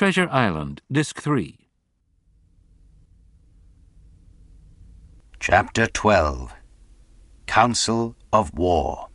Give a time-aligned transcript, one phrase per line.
[0.00, 1.58] Treasure Island, Disc 3.
[5.38, 6.54] Chapter 12
[7.46, 9.08] Council of War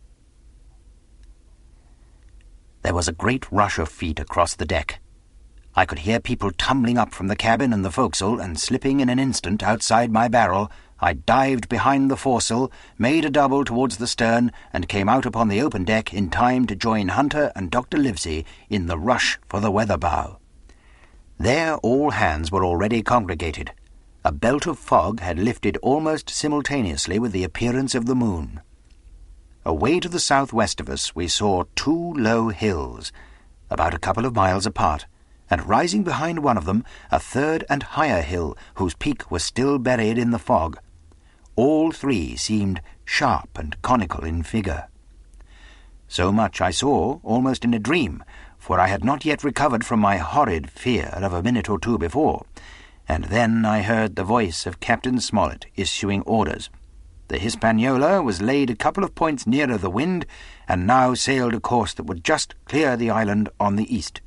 [2.84, 5.02] There was a great rush of feet across the deck.
[5.76, 9.10] I could hear people tumbling up from the cabin and the forecastle, and slipping in
[9.10, 14.06] an instant outside my barrel, I dived behind the foresail, made a double towards the
[14.06, 17.98] stern, and came out upon the open deck in time to join Hunter and Dr.
[17.98, 20.38] Livesey in the rush for the weather bow.
[21.38, 23.74] There all hands were already congregated.
[24.24, 28.62] A belt of fog had lifted almost simultaneously with the appearance of the moon.
[29.66, 33.12] Away to the southwest of us we saw two low hills,
[33.70, 35.08] about a couple of miles apart,
[35.50, 39.78] and rising behind one of them a third and higher hill whose peak was still
[39.78, 40.80] buried in the fog.
[41.56, 44.88] All three seemed sharp and conical in figure.
[46.08, 48.24] So much I saw almost in a dream,
[48.66, 52.00] for I had not yet recovered from my horrid fear of a minute or two
[52.00, 52.48] before,
[53.08, 56.72] and then I heard the voice of Captain Smollett issuing orders.
[57.28, 60.26] The Hispaniola was laid a couple of points nearer the wind,
[60.68, 64.22] and now sailed a course that would just clear the island on the east.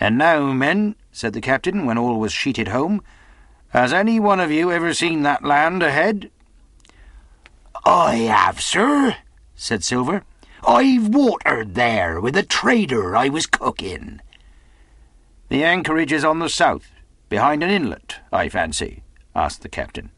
[0.00, 3.04] And now, men, said the captain, when all was sheeted home,
[3.68, 6.32] has any one of you ever seen that land ahead?
[7.84, 9.14] I have, sir,
[9.54, 10.24] said Silver.
[10.66, 14.20] I've watered there with a trader I was cooking.
[15.48, 16.90] The anchorage is on the south,
[17.28, 19.02] behind an inlet, I fancy,
[19.34, 20.10] asked the captain.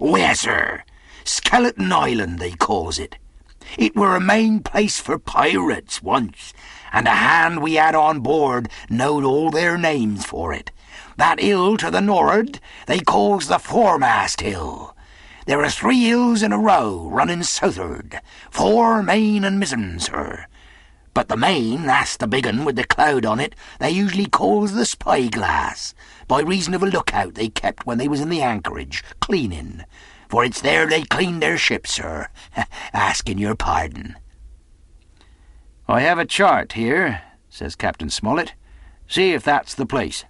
[0.00, 0.82] Oh, yes, sir.
[1.24, 3.16] Skeleton Island, they calls it.
[3.78, 6.52] It were a main place for pirates once,
[6.92, 10.70] and a hand we had on board knowed all their names for it.
[11.16, 14.96] That hill to the nor'ard they calls the foremast hill.
[15.46, 20.46] There are three hills in a row running south'ard, four main, and mizzen, sir.
[21.14, 24.72] But the main, that's the big un with the cloud on it, they usually calls
[24.72, 25.94] the spyglass,
[26.26, 29.84] by reason of a lookout they kept when they was in the anchorage, cleaning.
[30.28, 32.28] For it's there they cleaned their ships, sir,
[32.94, 34.16] asking your pardon.
[35.88, 37.20] I have a chart here,
[37.50, 38.54] says Captain Smollett.
[39.08, 40.24] See if that's the place.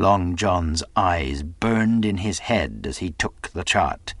[0.00, 4.14] Long John's eyes burned in his head as he took the chart,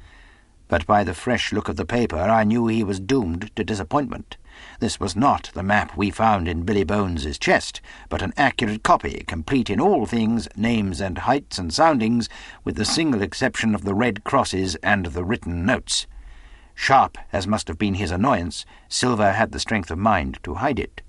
[0.68, 4.36] but by the fresh look of the paper I knew he was doomed to disappointment.
[4.80, 7.80] This was not the map we found in Billy Bones's chest,
[8.10, 12.28] but an accurate copy, complete in all things, names and heights and soundings,
[12.62, 16.06] with the single exception of the red crosses and the written notes.
[16.74, 20.78] Sharp as must have been his annoyance, Silver had the strength of mind to hide
[20.78, 21.00] it.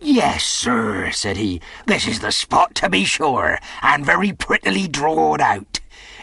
[0.00, 5.40] Yes, sir, said he, this is the spot to be sure, and very prettily drawed
[5.40, 5.80] out.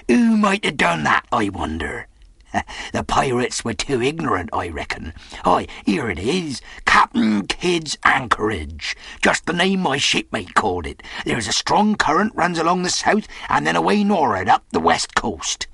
[0.07, 2.07] Who might have done that, I wonder?
[2.93, 5.13] the pirates were too ignorant, I reckon.
[5.43, 11.01] Aye, here it is, Captain Kidd's Anchorage, just the name my shipmate called it.
[11.25, 15.15] There's a strong current runs along the south, and then away nor'ard up the west
[15.15, 15.65] coast.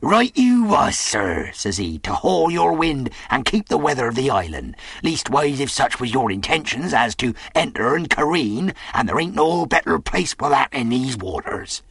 [0.00, 4.14] Right you was, sir, says he, to haul your wind and keep the weather of
[4.14, 4.76] the island.
[5.02, 9.66] Leastways, if such was your intentions as to enter and careen, and there ain't no
[9.66, 11.82] better place for that in these waters.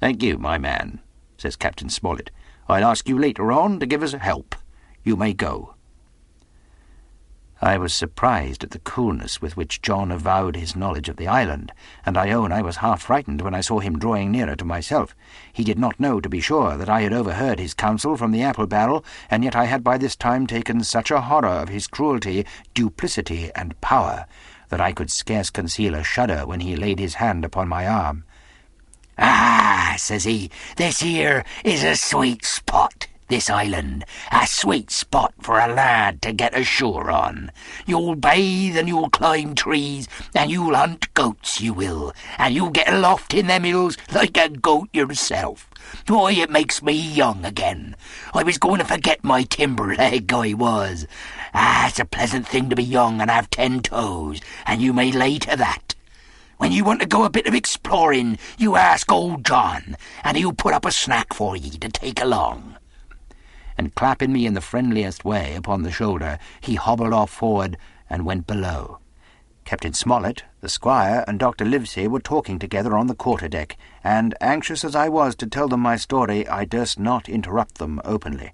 [0.00, 1.00] Thank you, my man,
[1.36, 2.30] says Captain Smollett.
[2.68, 4.54] I'll ask you later on to give us help.
[5.02, 5.73] You may go.
[7.64, 11.72] I was surprised at the coolness with which John avowed his knowledge of the island,
[12.04, 15.16] and I own I was half frightened when I saw him drawing nearer to myself.
[15.50, 18.42] He did not know, to be sure, that I had overheard his counsel from the
[18.42, 21.86] apple barrel, and yet I had by this time taken such a horror of his
[21.86, 22.44] cruelty,
[22.74, 24.26] duplicity, and power,
[24.68, 28.24] that I could scarce conceal a shudder when he laid his hand upon my arm.
[29.16, 35.58] Ah, says he, this here is a sweet spot this island, a sweet spot for
[35.58, 37.50] a lad to get ashore on.
[37.86, 42.92] You'll bathe and you'll climb trees, and you'll hunt goats, you will, and you'll get
[42.92, 45.68] aloft in them hills like a goat yourself.
[46.06, 47.96] Why, it makes me young again.
[48.32, 51.06] I was going to forget my timber leg, I was.
[51.54, 55.12] Ah, it's a pleasant thing to be young and have ten toes, and you may
[55.12, 55.94] lay to that.
[56.56, 60.52] When you want to go a bit of exploring, you ask old John, and he'll
[60.52, 62.73] put up a snack for ye to take along
[63.76, 67.76] and clapping me in the friendliest way upon the shoulder, he hobbled off forward
[68.08, 68.98] and went below.
[69.64, 71.64] Captain Smollett, the squire, and Dr.
[71.64, 75.80] Livesey were talking together on the quarter-deck, and, anxious as I was to tell them
[75.80, 78.52] my story, I durst not interrupt them openly.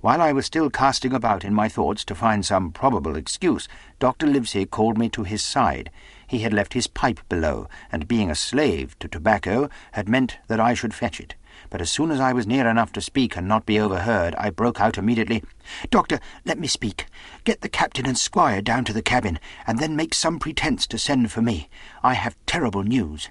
[0.00, 3.68] While I was still casting about in my thoughts to find some probable excuse,
[3.98, 4.26] Dr.
[4.26, 5.90] Livesey called me to his side.
[6.26, 10.58] He had left his pipe below, and being a slave to tobacco, had meant that
[10.58, 11.34] I should fetch it.
[11.70, 14.50] But as soon as I was near enough to speak and not be overheard, I
[14.50, 15.42] broke out immediately,
[15.88, 17.06] Doctor, let me speak.
[17.44, 20.98] Get the captain and squire down to the cabin, and then make some pretence to
[20.98, 21.68] send for me.
[22.02, 23.30] I have terrible news.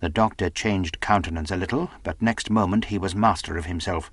[0.00, 4.12] The doctor changed countenance a little, but next moment he was master of himself.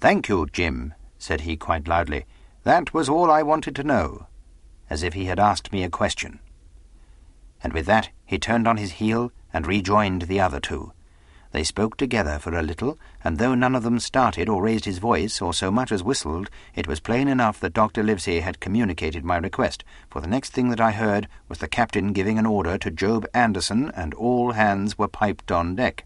[0.00, 2.24] Thank you, Jim, said he quite loudly.
[2.64, 4.26] That was all I wanted to know,
[4.88, 6.40] as if he had asked me a question.
[7.62, 10.92] And with that he turned on his heel and rejoined the other two.
[11.50, 14.98] They spoke together for a little, and though none of them started or raised his
[14.98, 18.02] voice or so much as whistled, it was plain enough that Dr.
[18.02, 22.12] Livesey had communicated my request, for the next thing that I heard was the captain
[22.12, 26.04] giving an order to Job Anderson, and all hands were piped on deck.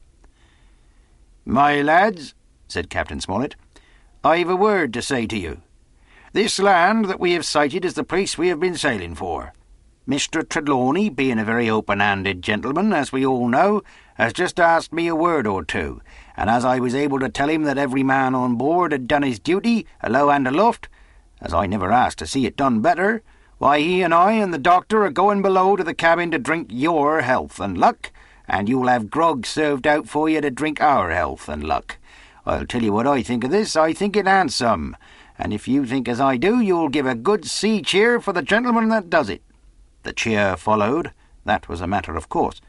[1.45, 2.35] My lads,
[2.69, 3.57] said Captain Smollett,
[4.23, 5.63] I've a word to say to you.
[6.33, 9.53] This land that we have sighted is the place we have been sailing for.
[10.07, 10.47] Mr.
[10.49, 13.83] Trelawney, being a very open-handed gentleman, as we all know,
[14.17, 16.03] has just asked me a word or two,
[16.37, 19.23] and as I was able to tell him that every man on board had done
[19.23, 20.89] his duty, alow and aloft,
[21.41, 23.23] as I never asked to see it done better,
[23.59, 26.67] why he and I and the doctor are going below to the cabin to drink
[26.73, 28.11] your health and luck,
[28.49, 31.99] and you'll have grog served out for you to drink our health and luck.
[32.45, 33.77] I'll tell you what I think of this.
[33.77, 34.97] I think it handsome,
[35.39, 38.43] and if you think as I do, you'll give a good sea cheer for the
[38.43, 39.43] gentleman that does it.
[40.03, 41.13] The cheer followed.
[41.45, 42.61] That was a matter of course.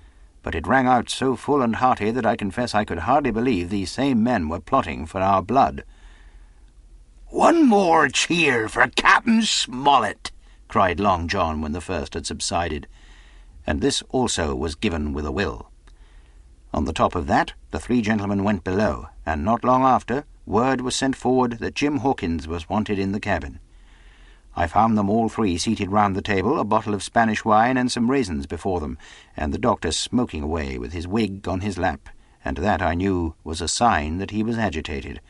[0.42, 3.70] But it rang out so full and hearty that I confess I could hardly believe
[3.70, 5.84] these same men were plotting for our blood.
[7.28, 10.32] One more cheer for Captain Smollett,
[10.68, 12.88] cried Long John when the first had subsided.
[13.66, 15.72] And this also was given with a will.
[16.74, 20.82] On the top of that, the three gentlemen went below, and not long after, word
[20.82, 23.60] was sent forward that Jim Hawkins was wanted in the cabin.
[24.56, 27.92] I found them all three seated round the table, a bottle of Spanish wine and
[27.92, 29.00] some raisins before them,
[29.36, 32.08] and the doctor smoking away with his wig on his lap,
[32.46, 35.22] and that I knew was a sign that he was agitated.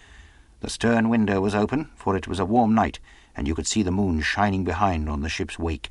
[0.59, 2.99] The stern window was open, for it was a warm night,
[3.35, 5.89] and you could see the moon shining behind on the ship's wake.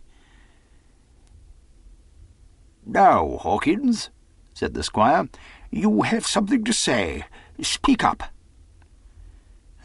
[2.85, 4.11] Now, Hawkins,
[4.53, 5.29] said the squire,
[5.71, 7.25] you have something to say.
[7.63, 8.25] Speak up.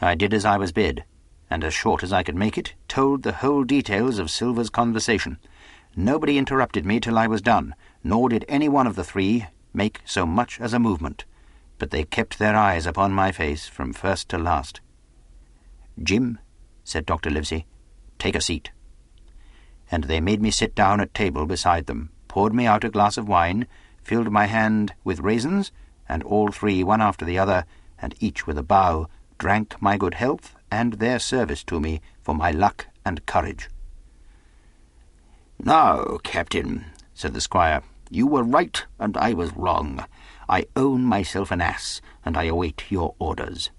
[0.02, 1.04] I did as I was bid
[1.50, 5.38] and as short as I could make it, told the whole details of Silver's conversation.
[5.96, 7.74] Nobody interrupted me till I was done,
[8.04, 11.24] nor did any one of the three make so much as a movement,
[11.78, 14.80] but they kept their eyes upon my face from first to last.
[16.02, 16.38] Jim,
[16.84, 17.30] said Dr.
[17.30, 17.66] Livesey,
[18.18, 18.70] take a seat.
[19.90, 23.16] And they made me sit down at table beside them, poured me out a glass
[23.16, 23.66] of wine,
[24.02, 25.72] filled my hand with raisins,
[26.08, 27.64] and all three, one after the other,
[28.00, 29.08] and each with a bow,
[29.38, 33.68] drank my good health and their service to me for my luck and courage.
[35.58, 40.04] Now, Captain, said the squire, you were right and I was wrong.
[40.48, 43.70] I own myself an ass, and I await your orders.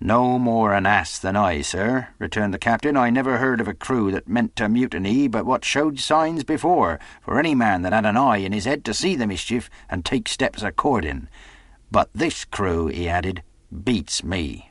[0.00, 2.96] No more an ass than I, sir, returned the captain.
[2.96, 7.00] I never heard of a crew that meant to mutiny but what showed signs before,
[7.20, 10.04] for any man that had an eye in his head to see the mischief and
[10.04, 11.26] take steps according.
[11.90, 13.42] But this crew, he added,
[13.82, 14.70] beats me.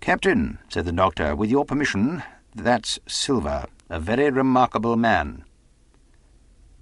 [0.00, 2.22] Captain, said the doctor, with your permission,
[2.54, 5.44] that's Silver, a very remarkable man.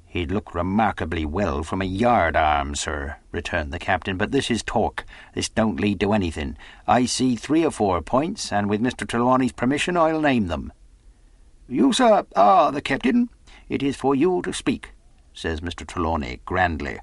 [0.04, 4.62] He'd look remarkably well from a yard arm, sir, returned the captain, but this is
[4.62, 5.04] talk.
[5.34, 6.56] This don't lead to anything.
[6.86, 9.06] I see three or four points, and with Mr.
[9.06, 10.72] Trelawney's permission I'll name them.
[11.68, 13.28] You, sir, are the captain.
[13.68, 14.92] It is for you to speak,
[15.34, 15.86] says Mr.
[15.86, 16.98] Trelawney grandly.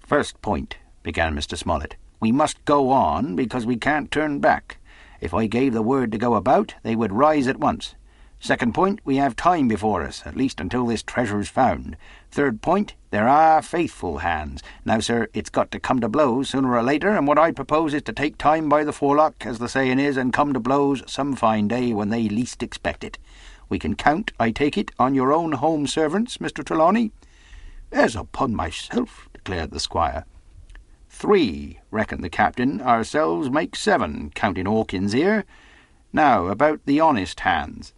[0.00, 1.56] First point, began Mr.
[1.56, 1.96] Smollett.
[2.20, 4.76] We must go on, because we can't turn back.
[5.20, 7.94] If I gave the word to go about, they would rise at once.
[8.42, 11.94] Second point, we have time before us, at least until this treasure is found.
[12.30, 14.62] Third point, there are faithful hands.
[14.82, 17.92] Now, sir, it's got to come to blows sooner or later, and what I propose
[17.92, 21.02] is to take time by the forelock, as the saying is, and come to blows
[21.06, 23.18] some fine day when they least expect it.
[23.68, 26.64] We can count, I take it, on your own home servants, Mr.
[26.64, 27.12] Trelawney?
[27.92, 30.24] As upon myself, declared the squire.
[31.10, 32.80] Three, reckoned the captain.
[32.80, 35.44] Ourselves make seven, counting Hawkins here.
[36.12, 37.92] Now, about the honest hands.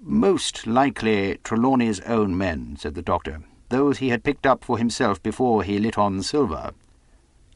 [0.00, 5.22] Most likely Trelawney's own men, said the doctor, those he had picked up for himself
[5.22, 6.70] before he lit on Silver.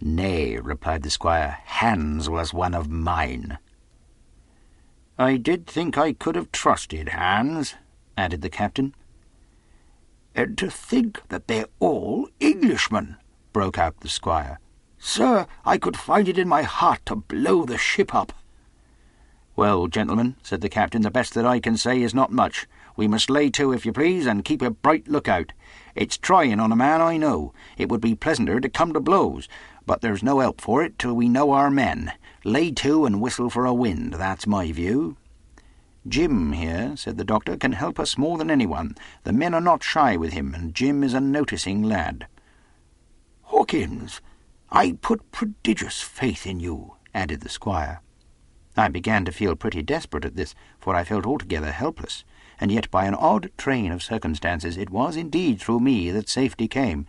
[0.00, 3.58] Nay, replied the squire, Hands was one of mine.
[5.18, 7.74] I did think I could have trusted Hands,
[8.18, 8.94] added the captain.
[10.34, 13.16] And to think that they're all Englishmen,
[13.52, 14.58] broke out the squire.
[14.98, 18.32] Sir, I could find it in my heart to blow the ship up.
[19.54, 22.66] Well, gentlemen, said the captain, the best that I can say is not much.
[22.96, 25.52] We must lay to, if you please, and keep a bright lookout.
[25.94, 27.52] It's trying on a man, I know.
[27.76, 29.48] It would be pleasanter to come to blows,
[29.84, 32.12] but there's no help for it till we know our men.
[32.44, 35.16] Lay to and whistle for a wind, that's my view.
[36.08, 38.96] Jim here, said the doctor, can help us more than anyone.
[39.24, 42.26] The men are not shy with him, and Jim is a noticing lad.
[43.52, 44.22] Hawkins,
[44.70, 48.00] I put prodigious faith in you, added the squire.
[48.78, 52.24] I began to feel pretty desperate at this, for I felt altogether helpless,
[52.58, 56.66] and yet by an odd train of circumstances it was indeed through me that safety
[56.66, 57.06] came.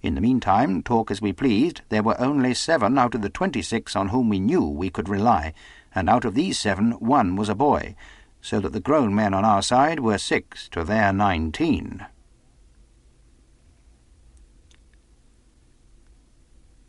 [0.00, 3.94] In the meantime, talk as we pleased, there were only seven out of the twenty-six
[3.94, 5.52] on whom we knew we could rely,
[5.94, 7.94] and out of these seven one was a boy,
[8.40, 12.06] so that the grown men on our side were six to their nineteen.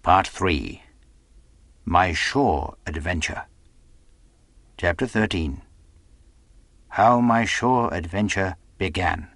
[0.08, 0.82] Part 3
[1.84, 3.42] My Shore Adventure
[4.78, 5.62] Chapter 13
[6.88, 9.28] How My Shore Adventure Began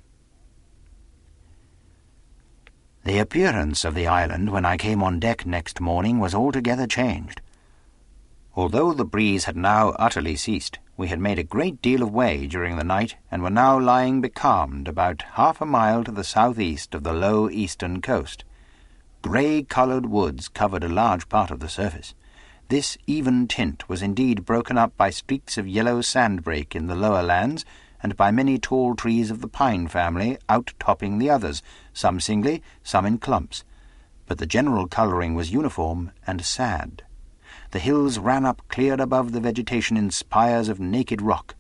[3.03, 7.41] The appearance of the island when I came on deck next morning was altogether changed.
[8.55, 12.47] Although the breeze had now utterly ceased, we had made a great deal of way
[12.47, 16.95] during the night, and were now lying becalmed about half a mile to the southeast
[16.95, 18.45] of the low eastern coast.
[19.21, 22.15] Grey-coloured woods covered a large part of the surface.
[22.69, 27.21] This even tint was indeed broken up by streaks of yellow sandbrake in the lower
[27.21, 27.63] lands,
[28.01, 31.61] and by many tall trees of the pine family out-topping the others,
[31.93, 33.63] some singly, some in clumps.
[34.25, 37.03] But the general colouring was uniform and sad.
[37.71, 41.53] The hills ran up clear above the vegetation in spires of naked rock.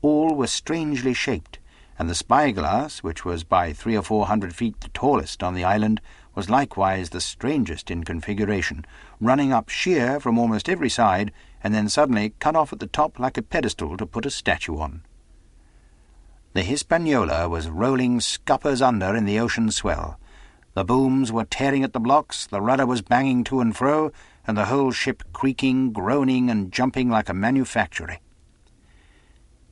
[0.00, 1.58] All were strangely shaped,
[1.98, 5.64] and the spyglass, which was by three or four hundred feet the tallest on the
[5.64, 6.00] island,
[6.34, 8.84] was likewise the strangest in configuration,
[9.20, 13.18] running up sheer from almost every side, and then suddenly cut off at the top
[13.18, 15.02] like a pedestal to put a statue on.
[16.54, 20.18] The Hispaniola was rolling scuppers under in the ocean swell.
[20.74, 24.12] The booms were tearing at the blocks, the rudder was banging to and fro,
[24.46, 28.20] and the whole ship creaking, groaning, and jumping like a manufactory.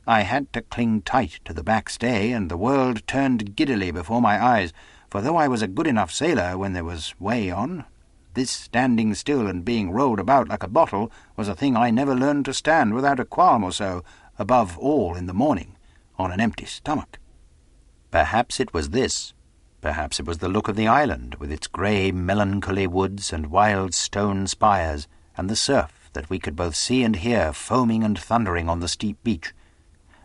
[0.07, 4.43] I had to cling tight to the backstay, and the world turned giddily before my
[4.43, 4.73] eyes,
[5.11, 7.85] for though I was a good enough sailor when there was way on,
[8.33, 12.15] this standing still and being rolled about like a bottle was a thing I never
[12.15, 14.03] learned to stand without a qualm or so,
[14.39, 15.77] above all in the morning,
[16.17, 17.19] on an empty stomach.
[18.09, 19.33] Perhaps it was this,
[19.81, 23.95] Perhaps it was the look of the island, with its grey, melancholy woods and wild
[23.95, 28.69] stone spires, and the surf that we could both see and hear foaming and thundering
[28.69, 29.53] on the steep beach.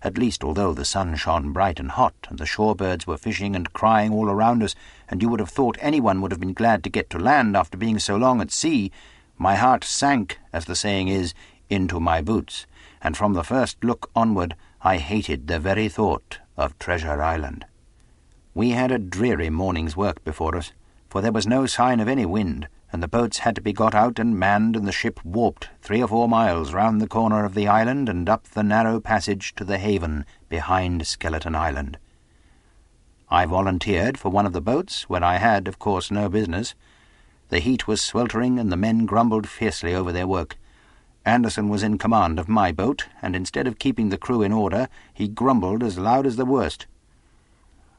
[0.06, 3.56] At least, although the sun shone bright and hot, and the shore birds were fishing
[3.56, 4.76] and crying all around us,
[5.08, 7.76] and you would have thought anyone would have been glad to get to land after
[7.76, 8.92] being so long at sea,
[9.36, 11.34] my heart sank, as the saying is,
[11.68, 12.66] into my boots,
[13.02, 17.64] and from the first look onward I hated the very thought of Treasure Island.
[18.54, 20.70] We had a dreary morning's work before us,
[21.08, 23.94] for there was no sign of any wind, and the boats had to be got
[23.94, 27.52] out and manned, and the ship warped three or four miles round the corner of
[27.52, 31.98] the island and up the narrow passage to the haven behind Skeleton Island.
[33.28, 36.74] I volunteered for one of the boats, where I had, of course, no business.
[37.50, 40.56] The heat was sweltering, and the men grumbled fiercely over their work.
[41.26, 44.88] Anderson was in command of my boat, and instead of keeping the crew in order,
[45.12, 46.86] he grumbled as loud as the worst.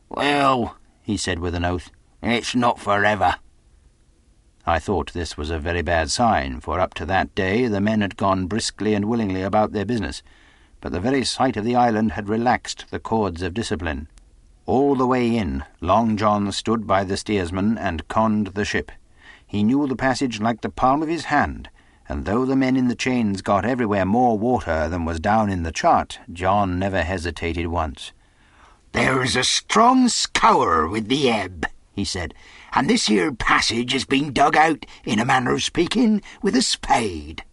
[0.09, 1.91] Well, he said with an oath,
[2.23, 3.35] it's not for ever.
[4.69, 8.01] I thought this was a very bad sign, for up to that day the men
[8.01, 10.21] had gone briskly and willingly about their business,
[10.81, 14.09] but the very sight of the island had relaxed the cords of discipline.
[14.65, 18.91] All the way in, Long John stood by the steersman and conned the ship.
[19.45, 21.69] He knew the passage like the palm of his hand,
[22.09, 25.63] and though the men in the chains got everywhere more water than was down in
[25.63, 28.11] the chart, John never hesitated once.
[28.91, 32.33] There's a strong scour with the ebb, he said,
[32.77, 36.61] and this here passage has been dug out, in a manner of speaking, with a
[36.61, 37.43] spade.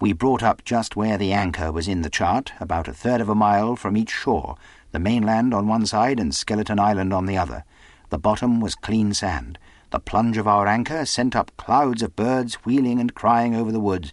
[0.00, 3.28] We brought up just where the anchor was in the chart, about a third of
[3.28, 4.54] a mile from each shore,
[4.92, 7.64] the mainland on one side and Skeleton Island on the other.
[8.10, 9.58] The bottom was clean sand.
[9.90, 13.80] The plunge of our anchor sent up clouds of birds wheeling and crying over the
[13.80, 14.12] woods,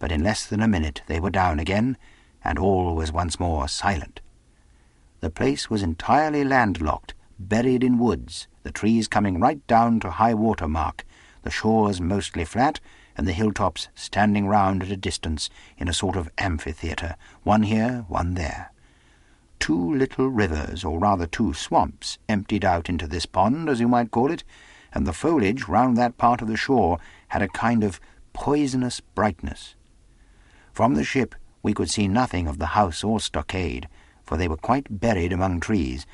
[0.00, 1.96] but in less than a minute they were down again,
[2.42, 4.20] and all was once more silent.
[5.20, 10.34] The place was entirely landlocked, buried in woods, the trees coming right down to high
[10.34, 11.04] water mark,
[11.42, 12.80] the shores mostly flat,
[13.16, 18.04] and the hilltops standing round at a distance in a sort of amphitheatre, one here,
[18.08, 18.72] one there.
[19.60, 24.10] Two little rivers, or rather two swamps, emptied out into this pond, as you might
[24.10, 24.42] call it,
[24.92, 28.00] and the foliage round that part of the shore had a kind of
[28.32, 29.76] poisonous brightness.
[30.72, 33.88] From the ship we could see nothing of the house or stockade,
[34.24, 36.04] for they were quite buried among trees,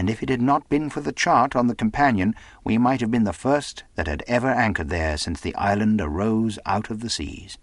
[0.00, 3.10] and if it had not been for the chart on the companion, we might have
[3.10, 7.10] been the first that had ever anchored there since the island arose out of the
[7.10, 7.58] seas.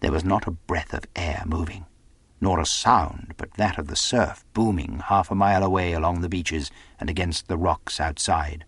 [0.00, 1.86] There was not a breath of air moving,
[2.42, 6.28] nor a sound but that of the surf booming half a mile away along the
[6.28, 8.66] beaches and against the rocks outside.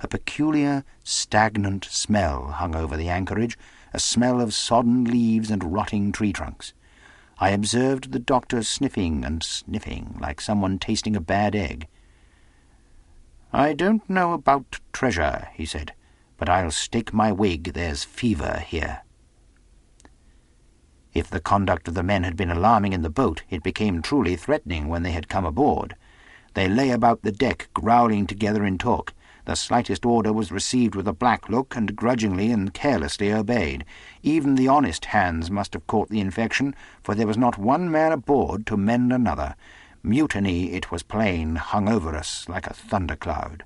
[0.00, 3.56] A peculiar, stagnant smell hung over the anchorage,
[3.94, 6.74] a smell of sodden leaves and rotting tree trunks.
[7.40, 11.86] I observed the doctor sniffing and sniffing like someone tasting a bad egg.
[13.52, 15.94] I don't know about treasure, he said,
[16.36, 19.02] but I'll stake my wig there's fever here.
[21.14, 24.36] If the conduct of the men had been alarming in the boat, it became truly
[24.36, 25.94] threatening when they had come aboard.
[26.54, 29.14] They lay about the deck, growling together in talk.
[29.48, 33.86] The slightest order was received with a black look and grudgingly and carelessly obeyed.
[34.22, 38.12] Even the honest hands must have caught the infection, for there was not one man
[38.12, 39.54] aboard to mend another.
[40.02, 43.64] Mutiny, it was plain, hung over us like a thundercloud.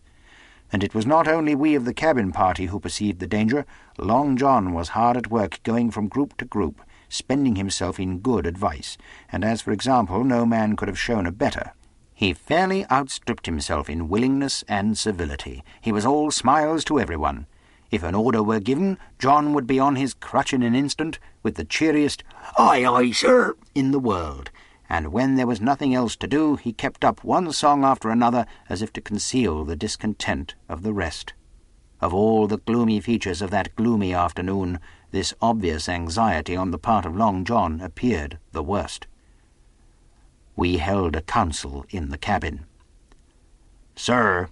[0.72, 3.66] And it was not only we of the cabin party who perceived the danger.
[3.98, 8.46] Long John was hard at work going from group to group, spending himself in good
[8.46, 8.96] advice,
[9.32, 11.72] and as for example no man could have shown a better.
[12.23, 15.64] He fairly outstripped himself in willingness and civility.
[15.81, 17.49] He was all smiles to everyone.
[17.91, 21.57] If an order were given, John would be on his crutch in an instant, with
[21.57, 22.23] the cheeriest
[22.57, 24.52] "Aye, aye, sir" in the world,
[24.88, 28.47] and when there was nothing else to do, he kept up one song after another
[28.69, 31.33] as if to conceal the discontent of the rest.
[32.00, 34.79] Of all the gloomy features of that gloomy afternoon,
[35.11, 39.09] this obvious anxiety on the part of Long John appeared the worst.
[40.56, 42.66] We held a council in the cabin.
[43.97, 44.49] Sir,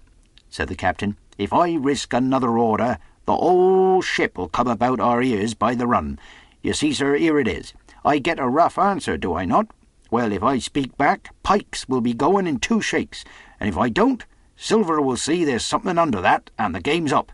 [0.49, 5.53] said the captain, if I risk another order, the whole ship'll come about our ears
[5.53, 6.19] by the run.
[6.61, 7.73] You see, sir, here it is.
[8.03, 9.67] I get a rough answer, do I not?
[10.09, 13.23] Well, if I speak back, pikes will be going in two shakes,
[13.59, 17.31] and if I don't, Silver will see there's something under that, and the game's up.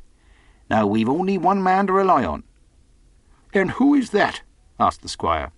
[0.69, 2.43] Now we've only one man to rely on.
[3.53, 4.41] And who is that?
[4.79, 5.51] asked the squire.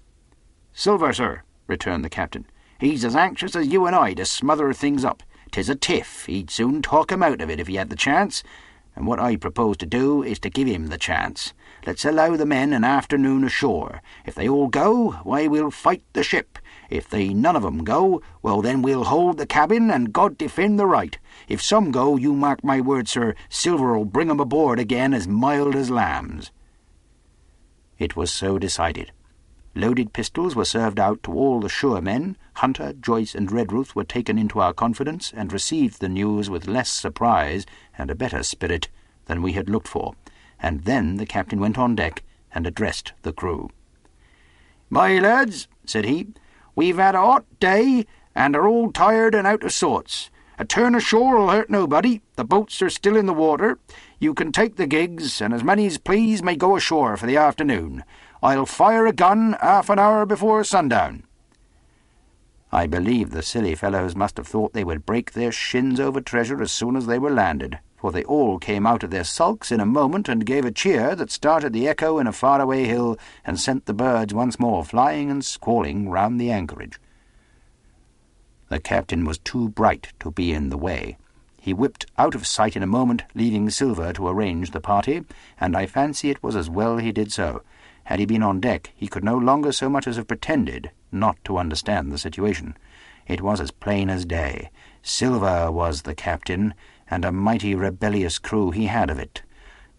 [0.73, 2.45] Silver, sir, returned the captain.
[2.79, 5.21] He's as anxious as you and I to smother things up.
[5.51, 6.25] 'Tis a tiff.
[6.27, 8.41] He'd soon talk him out of it if he had the chance.
[8.95, 11.53] And what I propose to do is to give him the chance.
[11.85, 14.01] Let's allow the men an afternoon ashore.
[14.25, 16.57] If they all go, why, we'll fight the ship.
[16.89, 20.79] If they none of 'em go, well, then we'll hold the cabin, and God defend
[20.79, 21.17] the right.
[21.47, 25.75] If some go, you mark my word, sir, Silver'll bring 'em aboard again as mild
[25.75, 26.51] as lambs.
[27.97, 29.11] It was so decided.
[29.75, 32.37] Loaded pistols were served out to all the sure men.
[32.55, 36.89] Hunter, Joyce, and Redruth were taken into our confidence and received the news with less
[36.89, 37.65] surprise
[37.97, 38.89] and a better spirit
[39.25, 40.15] than we had looked for.
[40.59, 43.69] And then the captain went on deck and addressed the crew.
[44.89, 46.27] My lads, said he,
[46.75, 50.31] we've had a hot day and are all tired and out of sorts.
[50.57, 52.21] A turn ashore'll hurt nobody.
[52.35, 53.79] The boats are still in the water.
[54.19, 57.37] You can take the gigs, and as many as please may go ashore for the
[57.37, 58.03] afternoon.
[58.41, 61.23] I'll fire a gun half an hour before sundown.
[62.71, 66.61] I believe the silly fellows must have thought they would break their shins over treasure
[66.61, 69.81] as soon as they were landed, for they all came out of their sulks in
[69.81, 73.59] a moment and gave a cheer that started the echo in a faraway hill and
[73.59, 76.97] sent the birds once more flying and squalling round the anchorage.
[78.69, 81.17] The captain was too bright to be in the way.
[81.59, 85.25] He whipped out of sight in a moment, leaving Silver to arrange the party,
[85.59, 87.63] and I fancy it was as well he did so.
[88.09, 91.37] Had he been on deck, he could no longer so much as have pretended not
[91.43, 92.75] to understand the situation.
[93.27, 94.71] It was as plain as day.
[95.03, 96.73] Silver was the captain,
[97.07, 99.43] and a mighty rebellious crew he had of it.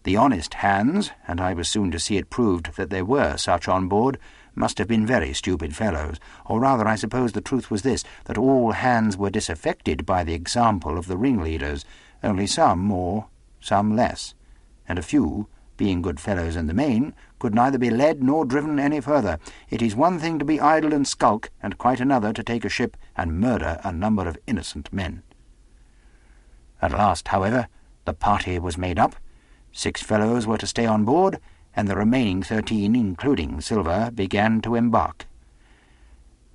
[0.03, 3.69] The honest hands, and I was soon to see it proved that there were such
[3.69, 4.17] on board,
[4.55, 8.37] must have been very stupid fellows, or rather I suppose the truth was this, that
[8.37, 11.85] all hands were disaffected by the example of the ringleaders,
[12.21, 13.27] only some more,
[13.61, 14.33] some less,
[14.85, 15.47] and a few
[15.81, 19.39] being good fellows in the main, could neither be led nor driven any further.
[19.71, 22.69] It is one thing to be idle and skulk, and quite another to take a
[22.69, 25.23] ship and murder a number of innocent men.
[26.83, 27.67] At last, however,
[28.05, 29.15] the party was made up.
[29.71, 31.39] Six fellows were to stay on board,
[31.75, 35.25] and the remaining thirteen, including Silver, began to embark.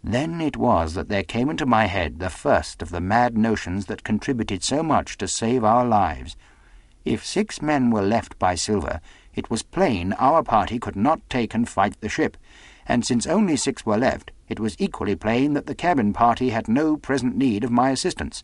[0.04, 3.86] Then it was that there came into my head the first of the mad notions
[3.86, 6.36] that contributed so much to save our lives.
[7.06, 9.00] If six men were left by Silver,
[9.32, 12.36] it was plain our party could not take and fight the ship,
[12.84, 16.66] and since only six were left, it was equally plain that the cabin party had
[16.66, 18.42] no present need of my assistance.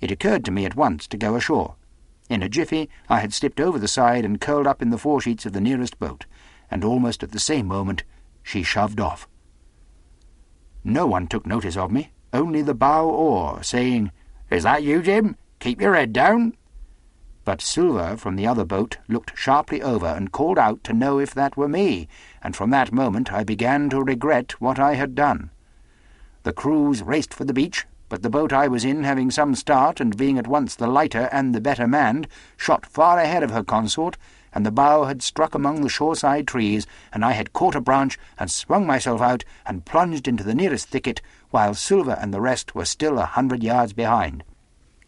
[0.00, 1.76] It occurred to me at once to go ashore.
[2.28, 5.46] In a jiffy, I had slipped over the side and curled up in the foresheets
[5.46, 6.26] of the nearest boat,
[6.72, 8.02] and almost at the same moment
[8.42, 9.28] she shoved off.
[10.82, 14.10] No one took notice of me, only the bow oar, saying,
[14.50, 15.36] Is that you, Jim?
[15.60, 16.56] Keep your head down.
[17.44, 21.34] But Silver from the other boat looked sharply over and called out to know if
[21.34, 22.06] that were me,
[22.40, 25.50] and from that moment I began to regret what I had done.
[26.44, 30.00] The crews raced for the beach, but the boat I was in, having some start,
[30.00, 33.64] and being at once the lighter and the better manned, shot far ahead of her
[33.64, 34.16] consort,
[34.52, 38.18] and the bow had struck among the shoreside trees, and I had caught a branch
[38.38, 42.76] and swung myself out and plunged into the nearest thicket, while Silver and the rest
[42.76, 44.44] were still a hundred yards behind.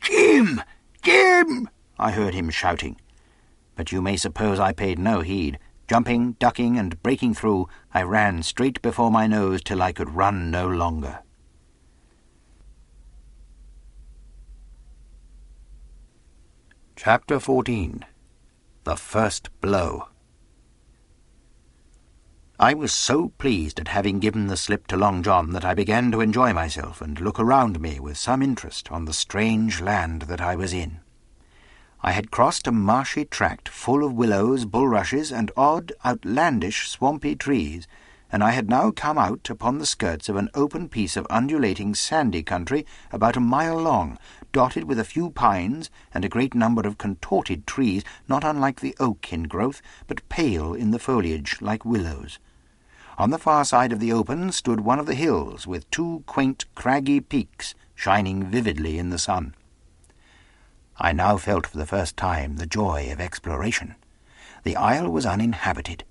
[0.02, 0.62] Jim!
[1.02, 1.68] Jim!
[1.98, 3.00] I heard him shouting.
[3.76, 5.58] But you may suppose I paid no heed.
[5.88, 10.50] Jumping, ducking, and breaking through, I ran straight before my nose till I could run
[10.50, 11.20] no longer.
[16.96, 18.04] Chapter 14
[18.84, 20.08] The First Blow
[22.58, 26.12] I was so pleased at having given the slip to Long John that I began
[26.12, 30.40] to enjoy myself and look around me with some interest on the strange land that
[30.40, 31.00] I was in.
[32.06, 37.88] I had crossed a marshy tract full of willows, bulrushes, and odd, outlandish, swampy trees,
[38.30, 41.94] and I had now come out upon the skirts of an open piece of undulating
[41.94, 44.18] sandy country about a mile long,
[44.52, 48.94] dotted with a few pines and a great number of contorted trees, not unlike the
[49.00, 52.38] oak in growth, but pale in the foliage like willows.
[53.16, 56.66] On the far side of the open stood one of the hills, with two quaint
[56.74, 59.54] craggy peaks shining vividly in the sun.
[60.96, 63.96] I now felt for the first time the joy of exploration.
[64.62, 66.04] The isle was uninhabited.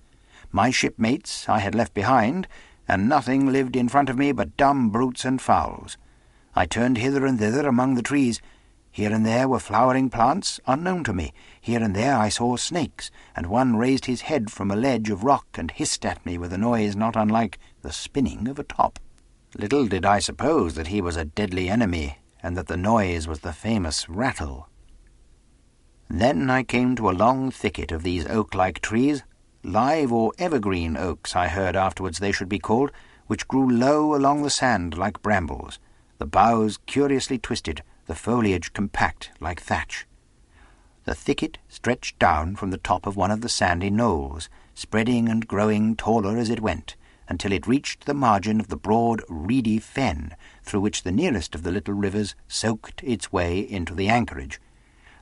[0.51, 2.47] My shipmates I had left behind,
[2.87, 5.97] and nothing lived in front of me but dumb brutes and fowls.
[6.53, 8.41] I turned hither and thither among the trees.
[8.91, 11.33] Here and there were flowering plants unknown to me.
[11.61, 15.23] Here and there I saw snakes, and one raised his head from a ledge of
[15.23, 18.99] rock and hissed at me with a noise not unlike the spinning of a top.
[19.57, 23.39] Little did I suppose that he was a deadly enemy, and that the noise was
[23.39, 24.67] the famous rattle.
[26.09, 29.23] Then I came to a long thicket of these oak-like trees,
[29.63, 32.91] live or evergreen oaks I heard afterwards they should be called,
[33.27, 35.79] which grew low along the sand like brambles,
[36.17, 40.05] the boughs curiously twisted, the foliage compact like thatch.
[41.05, 45.47] The thicket stretched down from the top of one of the sandy knolls, spreading and
[45.47, 46.95] growing taller as it went,
[47.27, 51.63] until it reached the margin of the broad, reedy fen, through which the nearest of
[51.63, 54.59] the little rivers soaked its way into the anchorage,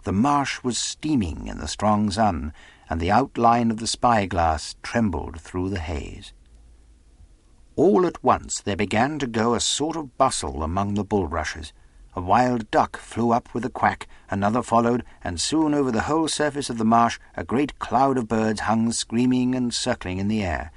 [0.03, 2.53] the marsh was steaming in the strong sun,
[2.89, 6.33] and the outline of the spyglass trembled through the haze.
[7.75, 11.71] All at once there began to go a sort of bustle among the bulrushes.
[12.15, 16.27] A wild duck flew up with a quack, another followed, and soon over the whole
[16.27, 20.43] surface of the marsh a great cloud of birds hung screaming and circling in the
[20.43, 20.71] air.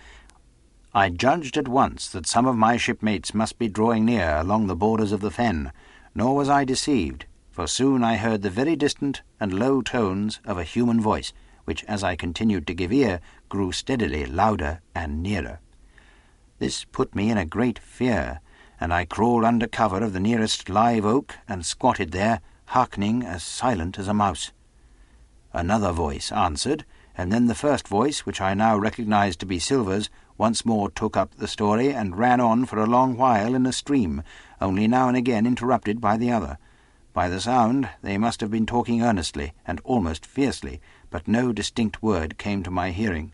[0.95, 4.77] I judged at once that some of my shipmates must be drawing near along the
[4.77, 5.73] borders of the fen,
[6.15, 10.59] nor was I deceived for soon I heard the very distant and low tones of
[10.59, 11.33] a human voice,
[11.67, 15.61] which, as I continued to give ear, grew steadily louder and nearer.
[16.59, 18.41] This put me in a great fear,
[18.81, 23.45] and I crawled under cover of the nearest live oak and squatted there, hearkening as
[23.45, 24.51] silent as a mouse.
[25.53, 26.85] Another voice answered,
[27.17, 31.17] and then the first voice, which I now recognized to be Silver's, once more took
[31.17, 34.25] up the story and ran on for a long while in a stream,
[34.61, 36.59] only now and again interrupted by the other.
[37.15, 42.03] By the sound, they must have been talking earnestly and almost fiercely, but no distinct
[42.03, 43.33] word came to my hearing.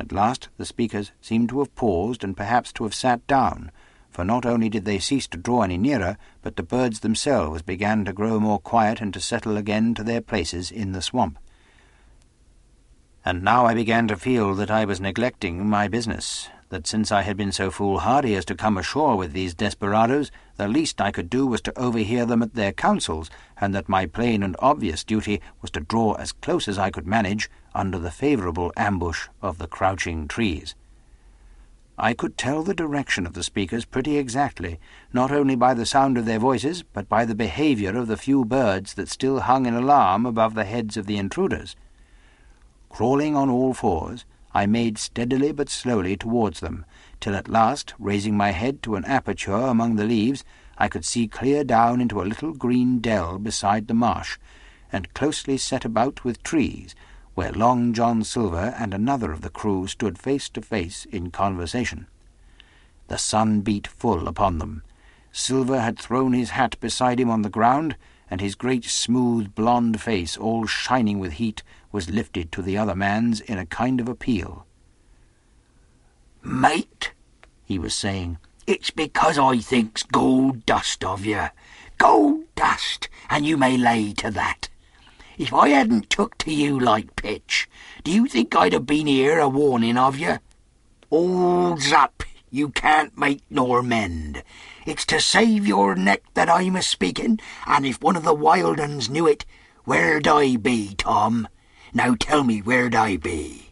[0.00, 3.70] At last the speakers seemed to have paused and perhaps to have sat down,
[4.10, 8.04] for not only did they cease to draw any nearer, but the birds themselves began
[8.04, 11.38] to grow more quiet and to settle again to their places in the swamp.
[13.24, 17.22] And now I began to feel that I was neglecting my business, that since I
[17.22, 21.28] had been so foolhardy as to come ashore with these desperadoes, the least I could
[21.28, 25.40] do was to overhear them at their councils, and that my plain and obvious duty
[25.60, 29.66] was to draw as close as I could manage under the favourable ambush of the
[29.66, 30.74] crouching trees.
[31.96, 34.80] I could tell the direction of the speakers pretty exactly,
[35.12, 38.44] not only by the sound of their voices, but by the behaviour of the few
[38.44, 41.76] birds that still hung in alarm above the heads of the intruders.
[42.88, 46.84] Crawling on all fours, I made steadily but slowly towards them,
[47.24, 50.44] till at last, raising my head to an aperture among the leaves,
[50.76, 54.36] I could see clear down into a little green dell beside the marsh,
[54.92, 56.94] and closely set about with trees,
[57.32, 62.08] where Long John Silver and another of the crew stood face to face in conversation.
[63.08, 64.82] The sun beat full upon them.
[65.32, 67.96] Silver had thrown his hat beside him on the ground,
[68.28, 72.94] and his great smooth blond face, all shining with heat, was lifted to the other
[72.94, 74.66] man's in a kind of appeal.
[76.46, 77.13] Mate,
[77.64, 81.48] he was saying, It's because I thinks gold dust of you.
[81.98, 84.68] Gold dust, and you may lay to that.
[85.38, 87.68] If I hadn't took to you like pitch,
[88.04, 90.38] do you think I'd have been here a warning of you?
[91.10, 94.44] All's up, you can't make nor mend.
[94.86, 98.78] It's to save your neck that I'm a speaking, and if one of the wild
[98.78, 99.44] uns knew it,
[99.84, 101.48] where'd I be, Tom?
[101.92, 103.70] Now tell me where'd I be?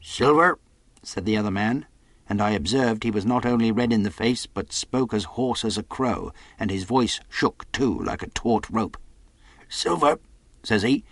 [0.00, 0.58] Silver,
[1.02, 1.86] said the other man,
[2.30, 5.64] and I observed he was not only red in the face, but spoke as hoarse
[5.64, 8.96] as a crow, and his voice shook too like a taut rope.
[9.68, 10.20] Silver,
[10.62, 11.02] says he,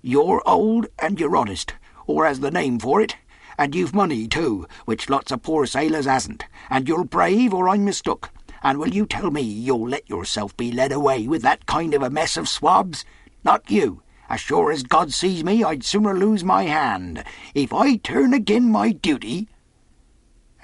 [0.00, 1.74] you're old and you're honest,
[2.06, 3.16] or has the name for it,
[3.58, 7.84] and you've money too, which lots of poor sailors hasn't, and you're brave or I'm
[7.84, 8.30] mistook.
[8.62, 12.02] And will you tell me you'll let yourself be led away with that kind of
[12.02, 13.04] a mess of swabs?
[13.42, 14.02] Not you.
[14.28, 17.24] As sure as God sees me, I'd sooner lose my hand.
[17.54, 19.48] If I turn agin my duty.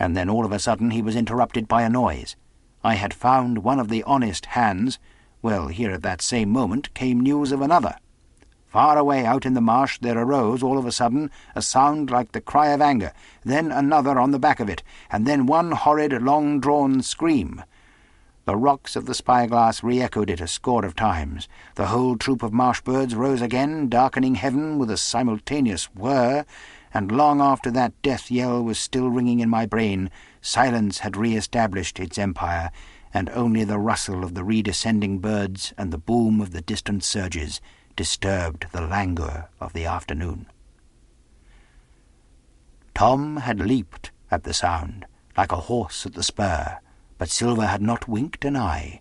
[0.01, 2.35] And then all of a sudden he was interrupted by a noise.
[2.83, 4.99] I had found one of the honest hands.
[5.43, 7.97] Well, here at that same moment came news of another.
[8.67, 12.33] Far away out in the marsh there arose, all of a sudden, a sound like
[12.33, 13.13] the cry of anger,
[13.45, 17.63] then another on the back of it, and then one horrid, long-drawn scream.
[18.47, 21.47] The rocks of the spyglass re-echoed it a score of times.
[21.75, 26.47] The whole troop of marsh birds rose again, darkening heaven with a simultaneous whir,
[26.93, 32.01] and long after that death yell was still ringing in my brain, silence had re-established
[32.01, 32.71] its empire,
[33.13, 37.61] and only the rustle of the redescending birds and the boom of the distant surges
[37.97, 40.47] disturbed the languor of the afternoon.
[42.95, 46.79] Tom had leaped at the sound, like a horse at the spur,
[47.19, 49.01] but Silver had not winked an eye.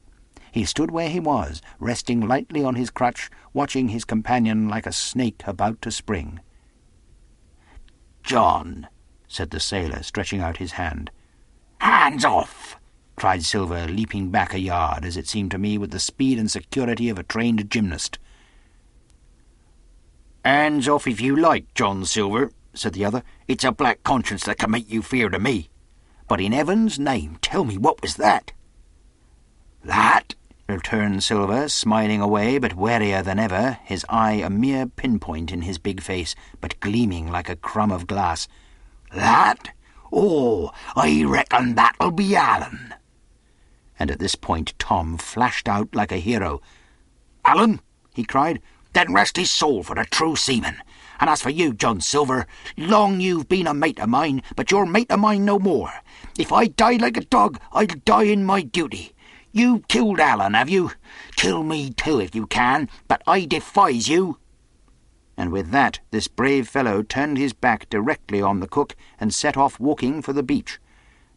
[0.51, 4.91] He stood where he was, resting lightly on his crutch, watching his companion like a
[4.91, 6.39] snake about to spring.
[8.29, 8.87] John,
[9.27, 11.09] said the sailor, stretching out his hand.
[11.81, 12.79] Hands off!
[13.15, 16.51] cried Silver, leaping back a yard, as it seemed to me, with the speed and
[16.51, 18.19] security of a trained gymnast.
[20.45, 23.23] Hands off if you like, John Silver, said the other.
[23.47, 25.71] It's a black conscience that can make you fear to me.
[26.27, 28.51] But in heaven's name, tell me what was that?
[29.83, 30.35] That,
[30.69, 35.77] returned Silver, smiling away, but warier than ever, his eye a mere pinpoint in his
[35.77, 38.47] big face, but gleaming like a crumb of glass.
[39.13, 39.73] That?
[40.13, 42.93] Oh, I reckon that'll be Alan.
[43.99, 46.61] And at this point Tom flashed out like a hero.
[47.43, 47.81] Alan,
[48.13, 48.61] he cried,
[48.93, 50.77] then rest his soul for a true seaman.
[51.19, 54.85] And as for you, John Silver, long you've been a mate of mine, but you're
[54.85, 55.91] mate of mine no more.
[56.37, 59.13] If I die like a dog, I'll die in my duty.
[59.51, 60.91] You killed Alan, have you?
[61.35, 64.37] Kill me too if you can, but I defies you.
[65.35, 69.57] And with that, this brave fellow turned his back directly on the cook and set
[69.57, 70.79] off walking for the beach.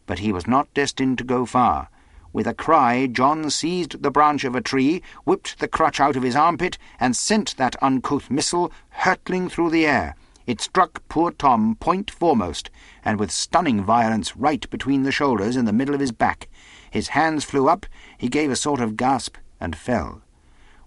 [0.05, 1.89] But he was not destined to go far.
[2.33, 6.23] With a cry, John seized the branch of a tree, whipped the crutch out of
[6.23, 10.15] his armpit, and sent that uncouth missile hurtling through the air.
[10.45, 12.69] It struck poor Tom point foremost,
[13.05, 16.49] and with stunning violence right between the shoulders in the middle of his back.
[16.93, 17.87] His hands flew up,
[18.19, 20.21] he gave a sort of gasp, and fell.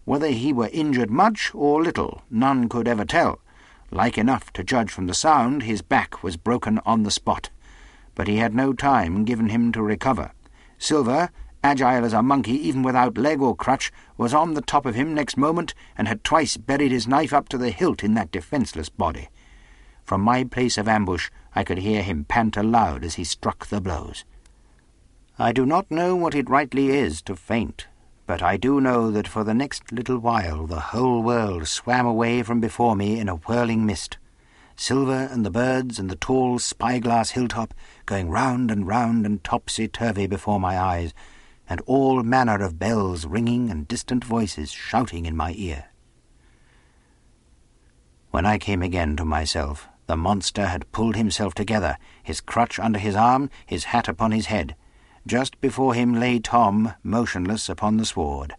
[0.05, 3.41] Whether he were injured much or little, none could ever tell.
[3.91, 7.51] Like enough to judge from the sound, his back was broken on the spot.
[8.15, 10.31] But he had no time given him to recover.
[10.79, 11.31] Silver,
[11.65, 15.13] agile as a monkey even without leg or crutch, was on the top of him
[15.13, 18.91] next moment and had twice buried his knife up to the hilt in that defenceless
[18.91, 19.29] body.
[20.05, 23.81] From my place of ambush I could hear him pant aloud as he struck the
[23.81, 24.25] blows.
[25.39, 27.89] I do not know what it rightly is to faint,
[28.27, 32.43] but I do know that for the next little while the whole world swam away
[32.43, 34.17] from before me in a whirling mist.
[34.77, 37.75] Silver and the birds and the tall spyglass hilltop
[38.07, 41.13] going round and round and topsy-turvy before my eyes,
[41.69, 45.91] and all manner of bells ringing and distant voices shouting in my ear.
[48.31, 52.99] When I came again to myself, the monster had pulled himself together, his crutch under
[52.99, 54.75] his arm, his hat upon his head.
[55.27, 58.55] Just before him lay Tom, motionless upon the sward.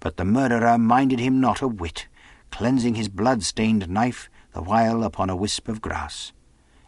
[0.00, 2.08] But the murderer minded him not a whit,
[2.50, 6.32] cleansing his blood-stained knife the while upon a wisp of grass.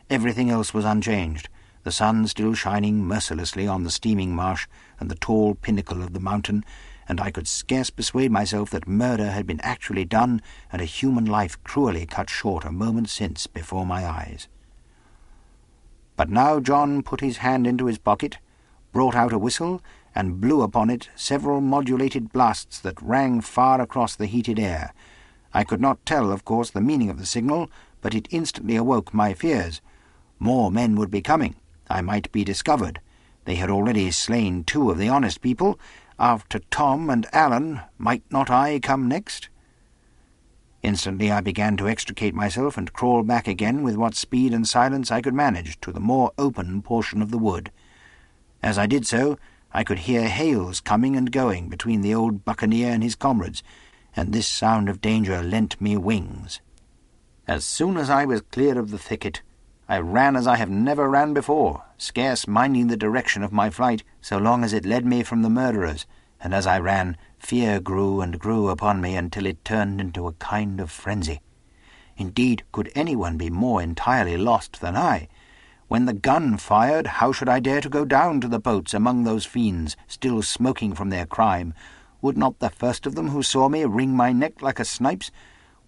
[0.08, 1.48] Everything else was unchanged,
[1.84, 4.66] the sun still shining mercilessly on the steaming marsh
[4.98, 6.64] and the tall pinnacle of the mountain,
[7.08, 11.24] and I could scarce persuade myself that murder had been actually done and a human
[11.24, 14.48] life cruelly cut short a moment since before my eyes.
[16.16, 18.38] But now John put his hand into his pocket,
[18.92, 19.82] brought out a whistle,
[20.14, 24.92] and blew upon it several modulated blasts that rang far across the heated air,
[25.52, 29.12] I could not tell, of course, the meaning of the signal, but it instantly awoke
[29.12, 29.80] my fears.
[30.38, 31.56] More men would be coming.
[31.88, 33.00] I might be discovered.
[33.46, 35.78] They had already slain two of the honest people.
[36.18, 39.48] After Tom and Alan, might not I come next?
[40.82, 45.10] Instantly I began to extricate myself and crawl back again with what speed and silence
[45.10, 47.72] I could manage to the more open portion of the wood.
[48.62, 49.38] As I did so,
[49.72, 53.62] I could hear hails coming and going between the old buccaneer and his comrades,
[54.14, 56.60] and this sound of danger lent me wings.
[57.46, 59.42] As soon as I was clear of the thicket,
[59.88, 64.02] I ran as I have never ran before, scarce minding the direction of my flight,
[64.20, 66.06] so long as it led me from the murderers,
[66.40, 70.32] and as I ran, fear grew and grew upon me until it turned into a
[70.34, 71.40] kind of frenzy.
[72.16, 75.28] Indeed, could anyone be more entirely lost than I?
[75.90, 79.24] When the gun fired, how should I dare to go down to the boats among
[79.24, 81.74] those fiends, still smoking from their crime?
[82.22, 85.32] Would not the first of them who saw me wring my neck like a snipe's?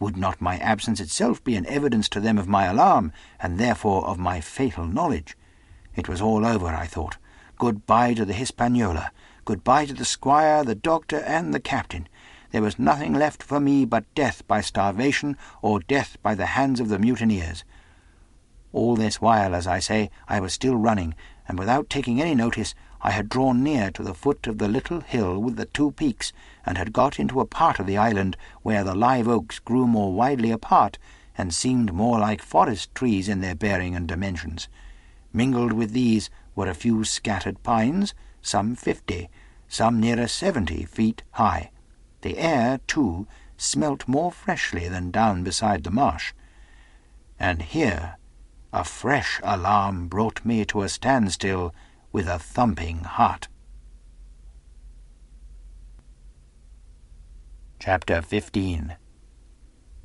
[0.00, 4.04] Would not my absence itself be an evidence to them of my alarm, and therefore
[4.04, 5.36] of my fatal knowledge?
[5.94, 7.16] It was all over, I thought.
[7.56, 9.12] Good-bye to the Hispaniola.
[9.44, 12.08] Good-bye to the squire, the doctor, and the captain.
[12.50, 16.80] There was nothing left for me but death by starvation or death by the hands
[16.80, 17.62] of the mutineers.
[18.72, 21.14] All this while, as I say, I was still running,
[21.46, 25.00] and without taking any notice, I had drawn near to the foot of the little
[25.00, 26.32] hill with the two peaks,
[26.64, 30.12] and had got into a part of the island where the live oaks grew more
[30.12, 30.98] widely apart,
[31.36, 34.68] and seemed more like forest trees in their bearing and dimensions.
[35.32, 39.28] Mingled with these were a few scattered pines, some fifty,
[39.68, 41.70] some nearer seventy feet high.
[42.20, 46.32] The air, too, smelt more freshly than down beside the marsh.
[47.38, 48.16] And here
[48.72, 51.74] a fresh alarm brought me to a standstill
[52.10, 53.48] with a thumping heart.
[57.78, 58.96] Chapter 15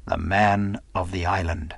[0.06, 1.76] The Man of the Island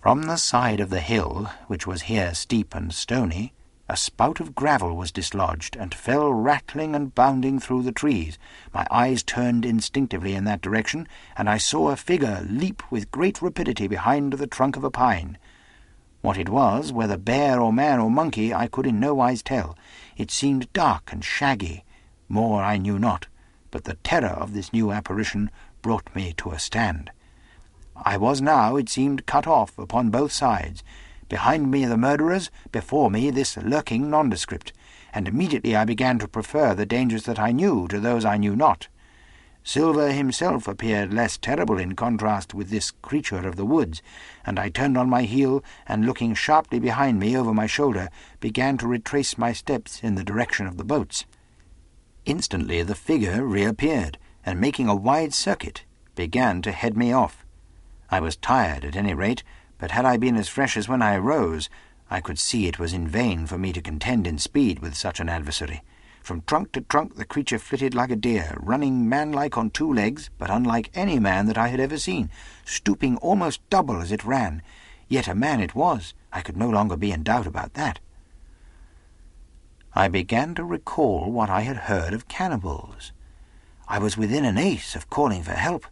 [0.00, 3.52] From the side of the hill, which was here steep and stony,
[3.90, 8.38] a spout of gravel was dislodged, and fell rattling and bounding through the trees.
[8.72, 13.42] My eyes turned instinctively in that direction, and I saw a figure leap with great
[13.42, 15.38] rapidity behind the trunk of a pine.
[16.20, 19.76] What it was, whether bear or man or monkey, I could in no wise tell.
[20.16, 21.82] It seemed dark and shaggy.
[22.28, 23.26] More I knew not,
[23.72, 25.50] but the terror of this new apparition
[25.82, 27.10] brought me to a stand.
[27.96, 30.84] I was now, it seemed, cut off upon both sides,
[31.30, 34.72] Behind me the murderers, before me this lurking nondescript,
[35.14, 38.56] and immediately I began to prefer the dangers that I knew to those I knew
[38.56, 38.88] not.
[39.62, 44.02] Silver himself appeared less terrible in contrast with this creature of the woods,
[44.44, 48.08] and I turned on my heel, and looking sharply behind me over my shoulder,
[48.40, 51.26] began to retrace my steps in the direction of the boats.
[52.24, 55.84] Instantly the figure reappeared, and making a wide circuit,
[56.16, 57.46] began to head me off.
[58.10, 59.44] I was tired, at any rate,
[59.80, 61.70] but had I been as fresh as when I arose,
[62.10, 65.20] I could see it was in vain for me to contend in speed with such
[65.20, 65.82] an adversary.
[66.22, 70.28] From trunk to trunk the creature flitted like a deer, running manlike on two legs,
[70.38, 72.30] but unlike any man that I had ever seen,
[72.64, 74.62] stooping almost double as it ran.
[75.08, 76.14] Yet a man it was.
[76.32, 78.00] I could no longer be in doubt about that.
[79.94, 83.12] I began to recall what I had heard of cannibals.
[83.88, 85.86] I was within an ace of calling for help,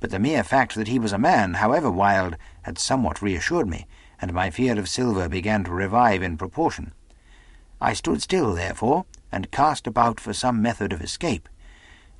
[0.00, 3.86] but the mere fact that he was a man, however wild, had somewhat reassured me,
[4.20, 6.92] and my fear of Silver began to revive in proportion.
[7.80, 11.48] I stood still, therefore, and cast about for some method of escape,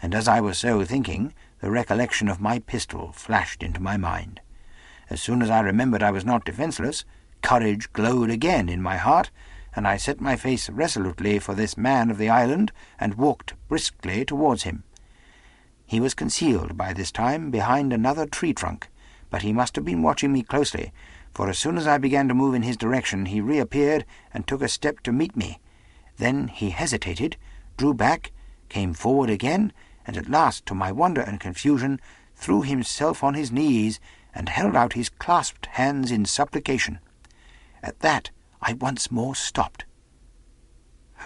[0.03, 4.41] and as I was so thinking, the recollection of my pistol flashed into my mind.
[5.09, 7.05] As soon as I remembered I was not defenceless,
[7.43, 9.31] courage glowed again in my heart,
[9.75, 14.25] and I set my face resolutely for this man of the island, and walked briskly
[14.25, 14.85] towards him.
[15.87, 18.89] He was concealed by this time behind another tree trunk,
[19.35, 20.93] but he must have been watching me closely,
[21.35, 24.63] for as soon as I began to move in his direction he reappeared and took
[24.63, 25.59] a step to meet me.
[26.19, 27.37] Then he hesitated,
[27.77, 28.31] drew back,
[28.69, 29.73] came forward again,
[30.07, 32.01] and at last, to my wonder and confusion,
[32.37, 33.99] threw himself on his knees
[34.33, 37.01] and held out his clasped hands in supplication.
[37.83, 38.31] At that
[38.63, 39.85] I once more stopped.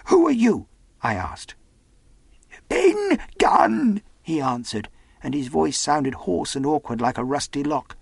[0.06, 0.66] Who are you?
[1.02, 1.56] I asked.
[2.70, 4.88] Ben Gunn, he answered,
[5.22, 7.96] and his voice sounded hoarse and awkward like a rusty lock.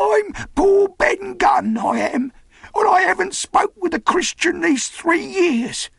[0.00, 2.32] I'm poor Ben Gunn, I am,
[2.74, 5.90] and I haven't spoke with a Christian these three years.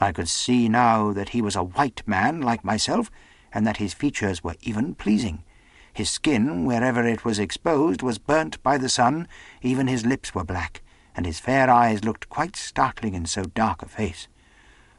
[0.00, 3.10] I could see now that he was a white man like myself,
[3.52, 5.44] and that his features were even pleasing.
[5.92, 9.28] His skin, wherever it was exposed, was burnt by the sun,
[9.60, 10.82] even his lips were black,
[11.14, 14.26] and his fair eyes looked quite startling in so dark a face.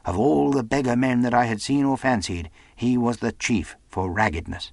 [0.06, 3.76] Of all the beggar men that I had seen or fancied, he was the chief
[3.88, 4.72] for raggedness.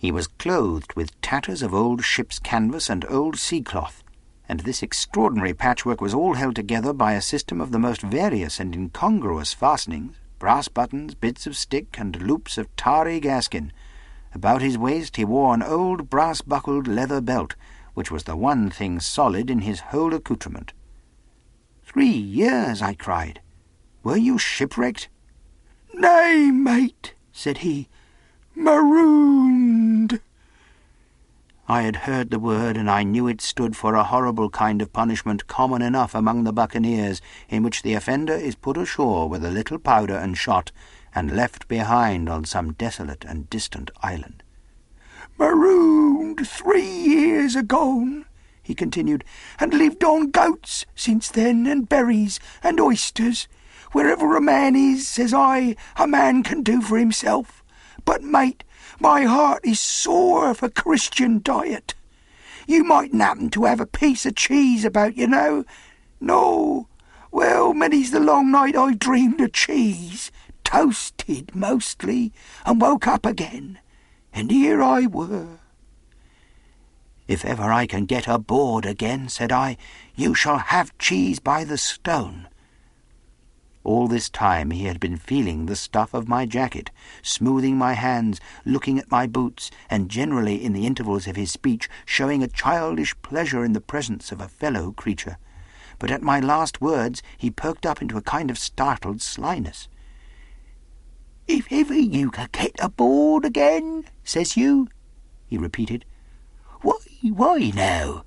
[0.00, 4.02] He was clothed with tatters of old ship's canvas and old sea cloth,
[4.48, 8.58] and this extraordinary patchwork was all held together by a system of the most various
[8.58, 13.72] and incongruous fastenings, brass buttons, bits of stick, and loops of tarry gaskin.
[14.34, 17.54] About his waist he wore an old brass-buckled leather belt,
[17.92, 20.72] which was the one thing solid in his whole accoutrement.
[21.84, 23.42] Three years, I cried.
[24.02, 25.10] Were you shipwrecked?
[25.92, 27.89] Nay, mate, said he,
[28.60, 30.20] marooned.
[31.66, 34.92] I had heard the word, and I knew it stood for a horrible kind of
[34.92, 39.50] punishment common enough among the buccaneers, in which the offender is put ashore with a
[39.50, 40.72] little powder and shot,
[41.14, 44.42] and left behind on some desolate and distant island.
[45.38, 48.26] Marooned three years agone,
[48.62, 49.24] he continued,
[49.58, 53.48] and lived on goats since then, and berries, and oysters.
[53.92, 57.59] Wherever a man is, says I, a man can do for himself.
[58.04, 58.64] But, mate,
[58.98, 61.94] my heart is sore for Christian diet.
[62.66, 65.64] You mightn't happen to have a piece of cheese about, you know.
[66.20, 66.88] No.
[67.32, 70.30] Well, many's the long night I dreamed of cheese,
[70.64, 72.32] toasted mostly,
[72.64, 73.78] and woke up again.
[74.32, 75.58] And here I were.
[77.26, 79.76] If ever I can get aboard again, said I,
[80.16, 82.48] you shall have cheese by the stone.
[83.82, 86.90] All this time he had been feeling the stuff of my jacket,
[87.22, 91.88] smoothing my hands, looking at my boots, and generally in the intervals of his speech
[92.04, 95.38] showing a childish pleasure in the presence of a fellow creature.
[95.98, 99.88] But at my last words he perked up into a kind of startled slyness.
[101.48, 104.88] If ever you could get aboard again, says you,
[105.46, 106.04] he repeated.
[106.82, 108.24] Why, why now?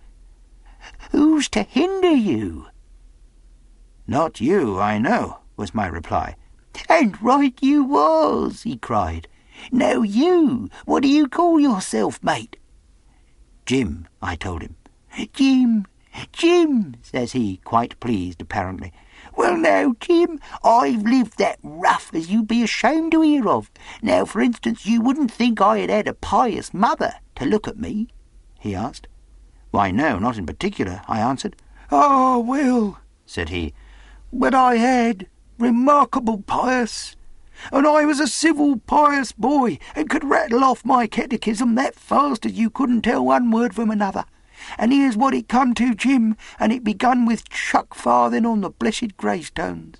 [1.12, 2.68] Who's to hinder you?
[4.06, 6.36] Not you, I know, was my reply.
[6.90, 9.28] And right you was, he cried.
[9.72, 12.58] Now you, what do you call yourself, mate?
[13.66, 14.76] Jim, I told him.
[15.34, 15.86] Jim,
[16.32, 18.92] Jim, says he, quite pleased, apparently.
[19.36, 23.72] Well, now, Jim, I've lived that rough as you'd be ashamed to hear of.
[24.02, 27.78] Now, for instance, you wouldn't think I had had a pious mother to look at
[27.78, 28.10] me?
[28.60, 29.08] he asked.
[29.72, 31.56] Why, no, not in particular, I answered.
[31.92, 33.74] Oh, well, said he,
[34.32, 35.28] but I had
[35.58, 37.16] remarkable pious.
[37.72, 42.46] And I was a civil, pious boy, and could rattle off my catechism that fast
[42.46, 44.26] as you couldn't tell one word from another.
[44.78, 48.70] And here's what it come to, Jim, and it begun with chuck farthing on the
[48.70, 49.98] blessed gravestones.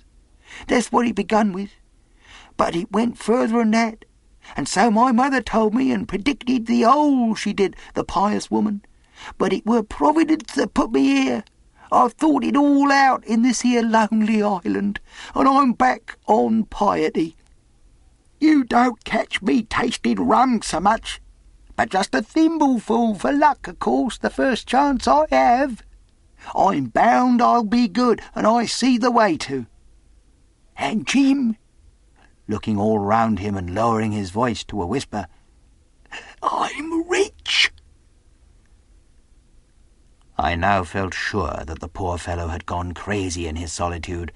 [0.68, 1.70] That's what it begun with.
[2.56, 4.04] But it went further than that.
[4.56, 8.84] And so my mother told me and predicted the whole, she did, the pious woman.
[9.38, 11.44] But it were Providence that put me here,
[11.94, 14.98] I've thought it all out in this here lonely island,
[15.32, 17.36] and I'm back on piety.
[18.40, 21.20] You don't catch me tasting rum so much,
[21.76, 25.84] but just a thimbleful for luck, of course, the first chance I have.
[26.52, 29.66] I'm bound I'll be good, and I see the way to.
[30.76, 31.56] And Jim,
[32.48, 35.28] looking all round him and lowering his voice to a whisper,
[36.42, 37.70] I'm rich.
[40.36, 44.32] I now felt sure that the poor fellow had gone crazy in his solitude,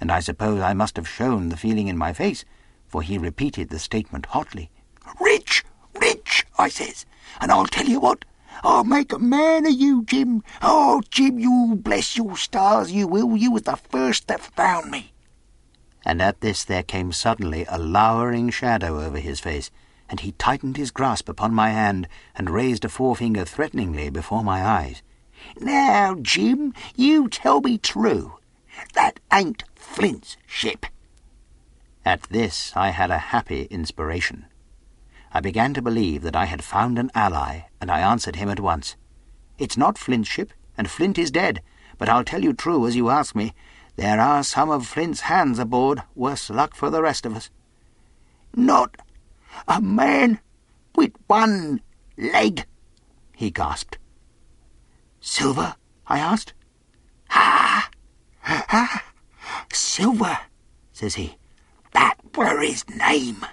[0.00, 2.44] and I suppose I must have shown the feeling in my face,
[2.88, 4.70] for he repeated the statement hotly.
[5.20, 5.64] Rich,
[6.00, 7.04] rich, I says,
[7.38, 8.24] and I'll tell you what,
[8.64, 10.42] I'll make a man of you, Jim.
[10.62, 13.36] Oh, Jim, you bless your stars, you will.
[13.36, 15.12] You was the first that found me.
[16.04, 19.70] And at this there came suddenly a lowering shadow over his face,
[20.08, 24.64] and he tightened his grasp upon my hand and raised a forefinger threateningly before my
[24.64, 25.02] eyes.
[25.62, 28.38] Now, Jim, you tell me true.
[28.94, 30.86] That ain't Flint's ship.
[32.04, 34.46] At this I had a happy inspiration.
[35.32, 38.58] I began to believe that I had found an ally, and I answered him at
[38.58, 38.96] once.
[39.56, 41.62] It's not Flint's ship, and Flint is dead,
[41.96, 43.54] but I'll tell you true as you ask me.
[43.94, 47.50] There are some of Flint's hands aboard, worse luck for the rest of us.
[48.56, 48.96] Not
[49.68, 50.40] a man
[50.96, 51.82] with one
[52.18, 52.66] leg,
[53.36, 53.98] he gasped.
[55.22, 55.76] Silver?
[56.08, 56.52] I asked.
[57.30, 57.88] Ha!
[58.40, 59.12] Ha!
[59.72, 60.38] Silver,
[60.92, 61.36] says he.
[61.92, 63.46] That were his name.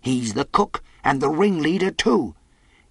[0.00, 2.36] He's the cook and the ringleader too.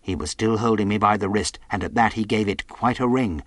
[0.01, 2.99] He was still holding me by the wrist, and at that he gave it quite
[2.99, 3.41] a wring.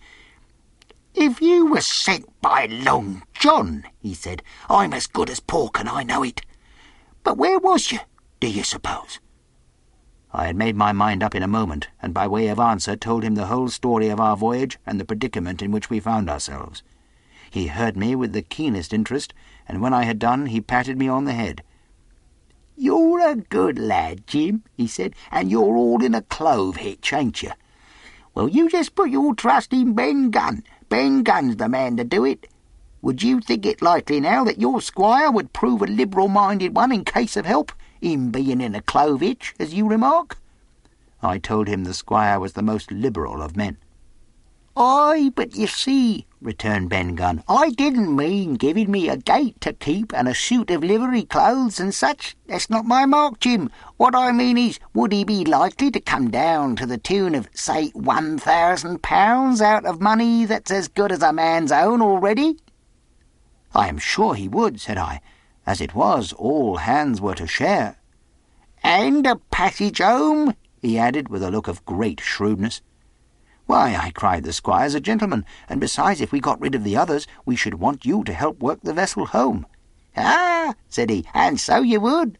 [1.14, 5.88] If you were sent by Long John, he said, I'm as good as pork and
[5.88, 6.42] I know it.
[7.24, 8.00] But where was you,
[8.40, 9.20] do you suppose?
[10.32, 13.24] I had made my mind up in a moment, and by way of answer told
[13.24, 16.82] him the whole story of our voyage and the predicament in which we found ourselves.
[17.50, 19.34] He heard me with the keenest interest,
[19.66, 21.64] and when I had done he patted me on the head.
[22.76, 27.42] You're a good lad, Jim, he said, and you're all in a clove hitch, ain't
[27.42, 27.50] you?
[28.34, 30.62] Well, you just put your trust in Ben Gunn.
[30.88, 32.46] Ben Gunn's the man to do it.
[33.02, 37.04] Would you think it likely now that your squire would prove a liberal-minded one in
[37.04, 40.38] case of help, him being in a clove hitch, as you remark?
[41.22, 43.76] I told him the squire was the most liberal of men.
[44.76, 49.72] Ay, but you see, returned Ben Gunn, I didn't mean giving me a gate to
[49.72, 52.36] keep and a suit of livery clothes and such.
[52.46, 53.70] That's not my mark, Jim.
[53.96, 57.48] What I mean is, would he be likely to come down to the tune of,
[57.52, 62.56] say, one thousand pounds out of money that's as good as a man's own already?
[63.74, 65.20] I am sure he would, said I.
[65.70, 67.96] As it was, all hands were to share.
[68.82, 72.82] And a passage home, he added with a look of great shrewdness.
[73.66, 76.96] Why, I cried, the squire's a gentleman, and besides, if we got rid of the
[76.96, 79.64] others, we should want you to help work the vessel home.
[80.16, 82.36] Ah, said he, and so you would.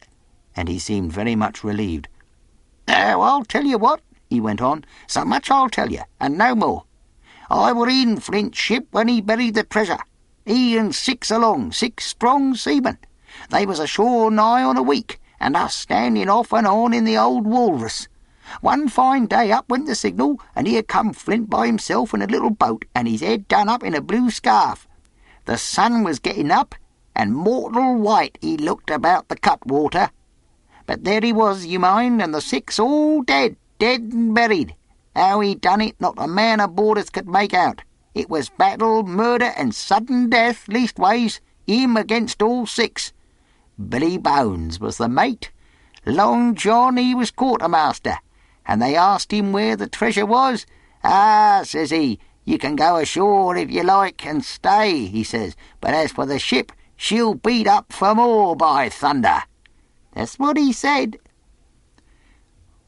[0.56, 2.08] And he seemed very much relieved.
[2.88, 6.56] Now, I'll tell you what, he went on, so much I'll tell you, and no
[6.56, 6.82] more.
[7.48, 10.00] I were in Flint's ship when he buried the treasure.
[10.44, 12.98] He and six along, six strong seamen.
[13.50, 17.18] They was ashore nigh on a week, and us standing off and on in the
[17.18, 18.08] old walrus.
[18.60, 22.26] One fine day up went the signal, and here come Flint by himself in a
[22.26, 24.88] little boat, and his head done up in a blue scarf.
[25.44, 26.74] The sun was getting up,
[27.14, 30.10] and mortal white he looked about the cutwater.
[30.86, 34.74] But there he was, you mind, and the six all dead, dead and buried.
[35.14, 37.82] How he done it, not a man aboard us could make out.
[38.14, 43.12] It was battle, murder, and sudden death, leastways, him against all six.
[43.88, 45.50] Billy Bones was the mate.
[46.04, 48.18] Long John, he was quartermaster
[48.70, 50.64] and they asked him where the treasure was.
[51.02, 55.92] Ah, says he, you can go ashore if you like and stay, he says, but
[55.92, 59.42] as for the ship, she'll beat up for more, by thunder.
[60.12, 61.18] That's what he said.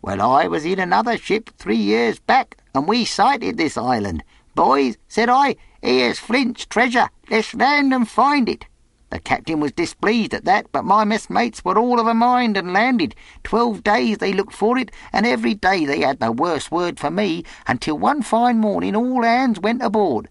[0.02, 4.22] Well, I was in another ship three years back, and we sighted this island.
[4.54, 7.08] Boys, said I, here's Flint's treasure.
[7.28, 8.66] Let's land and find it.
[9.12, 12.72] The captain was displeased at that, but my messmates were all of a mind and
[12.72, 13.14] landed.
[13.44, 17.10] Twelve days they looked for it, and every day they had the worst word for
[17.10, 20.30] me, until one fine morning all hands went aboard.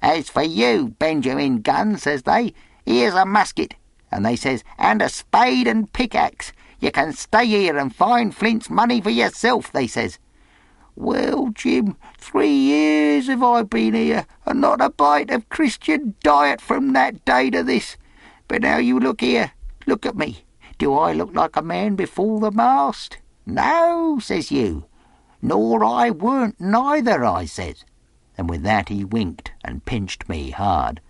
[0.00, 2.54] As for you, Benjamin Gunn, says they,
[2.86, 3.74] here's a musket,
[4.10, 6.54] and they says, and a spade and pickaxe.
[6.80, 10.18] You can stay here and find Flint's money for yourself, they says.
[10.94, 16.62] Well, Jim, three years have I been here, and not a bite of Christian diet
[16.62, 17.98] from that day to this.
[18.48, 19.52] But now you look here,
[19.86, 20.44] look at me.
[20.78, 23.18] Do I look like a man before the mast?
[23.44, 24.86] No, says you.
[25.42, 27.84] Nor I weren't neither, I says.
[28.36, 31.00] And with that he winked and pinched me hard.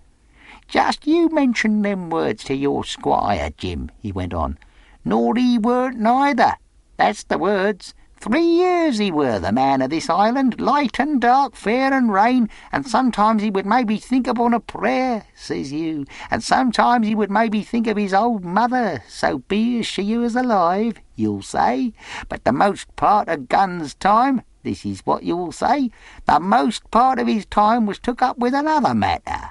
[0.68, 4.58] Just you mention them words to your squire, Jim, he went on.
[5.04, 6.54] Nor he weren't neither.
[6.96, 7.94] That's the words.
[8.18, 12.48] Three years he were the man of this island, light and dark, fair and rain,
[12.72, 17.30] and sometimes he would maybe think upon a prayer, says you, and sometimes he would
[17.30, 21.92] maybe think of his old mother, so be as she was alive, you'll say.
[22.28, 25.90] But the most part of Gunn's time, this is what you'll say,
[26.24, 29.50] the most part of his time was took up with another matter.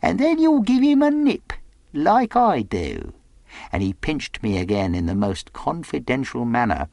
[0.00, 1.52] And then you'll give him a nip,
[1.92, 3.12] like I do.
[3.70, 6.88] And he pinched me again in the most confidential manner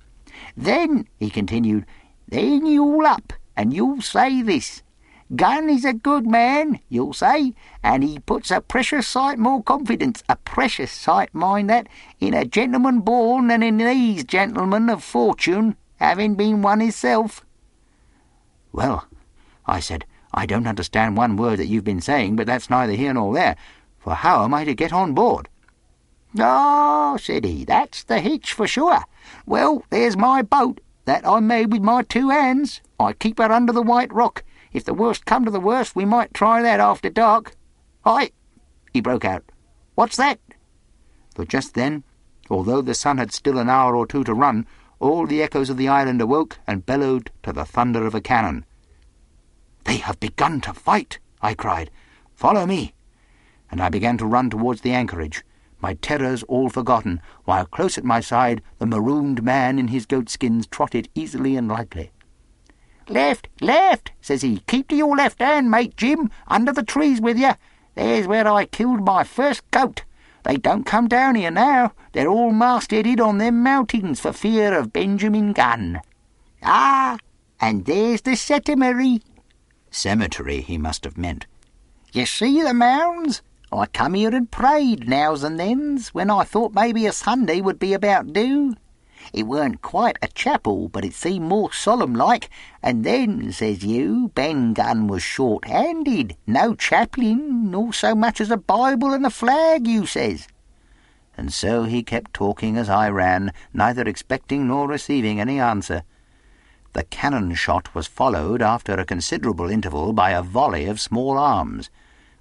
[0.57, 1.85] then, he continued,
[2.27, 4.81] then you'll up, and you'll say this.
[5.35, 10.23] Gunn is a good man, you'll say, and he puts a precious sight more confidence,
[10.29, 11.87] a precious sight, mind that,
[12.19, 17.43] in a gentleman born than in these gentlemen of fortune, having been one himself.
[18.71, 19.07] Well,
[19.65, 23.13] I said, I don't understand one word that you've been saying, but that's neither here
[23.13, 23.55] nor there,
[23.97, 25.49] for how am I to get on board?
[26.37, 28.99] Ah, oh, said he, that's the hitch for sure.
[29.45, 32.81] Well, there's my boat, that I made with my two hands.
[32.99, 34.43] I keep her under the white rock.
[34.73, 37.55] If the worst come to the worst, we might try that after dark.
[38.03, 38.31] Hi!
[38.91, 39.43] he broke out.
[39.95, 40.39] What's that?
[41.35, 42.03] For just then,
[42.49, 44.67] although the sun had still an hour or two to run,
[44.99, 48.65] all the echoes of the island awoke and bellowed to the thunder of a cannon.
[49.85, 51.91] They have begun to fight, I cried.
[52.33, 52.93] Follow me.
[53.71, 55.43] And I began to run towards the anchorage
[55.85, 60.65] my terrors all forgotten, while close at my side the marooned man in his goatskins
[60.65, 62.09] trotted easily and lightly.
[63.07, 64.63] Left, left, says he.
[64.65, 67.51] Keep to your left hand, mate Jim, under the trees with you.
[67.93, 70.01] There's where I killed my first goat.
[70.41, 71.93] They don't come down here now.
[72.13, 76.01] They're all mastheaded on them mountains for fear of Benjamin Gunn.
[76.63, 77.19] Ah,
[77.61, 79.21] and there's the cemetery.
[79.91, 81.45] Cemetery, he must have meant.
[82.11, 83.43] You see the mounds?
[83.71, 87.79] I come here and prayed nows and thens when I thought maybe a Sunday would
[87.79, 88.75] be about due.
[89.33, 92.49] It weren't quite a chapel, but it seemed more solemn like.
[92.83, 98.57] And then, says you, Ben Gunn was short-handed, no chaplain, nor so much as a
[98.57, 100.47] Bible and a flag, you says.
[101.35, 106.03] And so he kept talking as I ran, neither expecting nor receiving any answer.
[106.93, 111.89] The cannon shot was followed after a considerable interval by a volley of small arms.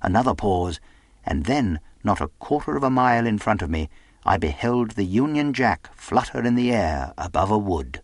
[0.01, 0.79] Another pause,
[1.27, 3.89] and then, not a quarter of a mile in front of me,
[4.25, 8.03] I beheld the Union Jack flutter in the air above a wood.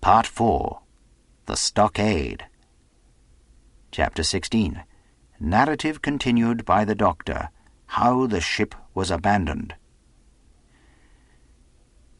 [0.00, 0.80] Part 4
[1.46, 2.44] The Stockade
[3.90, 4.84] Chapter 16
[5.40, 7.50] Narrative continued by the Doctor
[7.86, 9.74] How the Ship was Abandoned.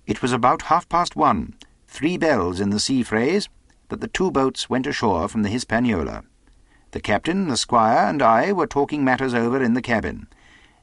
[0.07, 1.55] It was about half past one,
[1.87, 3.49] three bells in the sea phrase,
[3.89, 6.25] that the two boats went ashore from the Hispaniola.
[6.93, 10.27] The captain, the squire, and I were talking matters over in the cabin.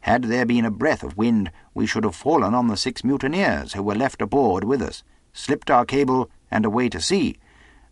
[0.02, 3.74] Had there been a breath of wind, we should have fallen on the six mutineers
[3.74, 5.04] who were left aboard with us,
[5.34, 7.38] slipped our cable, and away to sea.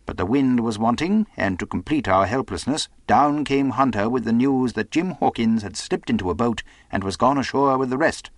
[0.06, 4.32] But the wind was wanting, and to complete our helplessness, down came Hunter with the
[4.32, 6.62] news that Jim Hawkins had slipped into a boat
[6.92, 8.30] and was gone ashore with the rest.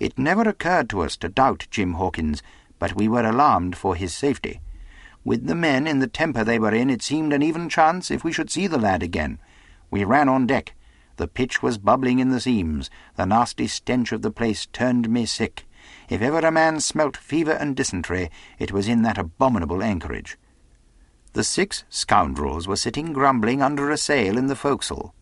[0.00, 2.42] It never occurred to us to doubt Jim Hawkins,
[2.80, 4.60] but we were alarmed for his safety.
[5.22, 8.24] With the men in the temper they were in, it seemed an even chance if
[8.24, 9.38] we should see the lad again.
[9.90, 10.74] We ran on deck.
[11.16, 12.88] The pitch was bubbling in the seams.
[13.16, 15.66] The nasty stench of the place turned me sick.
[16.08, 20.38] If ever a man smelt fever and dysentery, it was in that abominable anchorage.
[21.34, 25.14] The six scoundrels were sitting grumbling under a sail in the forecastle.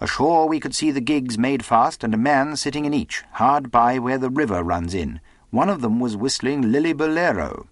[0.00, 3.70] Ashore we could see the gigs made fast and a man sitting in each, hard
[3.70, 5.20] by where the river runs in.
[5.50, 7.66] One of them was whistling Lillibullero.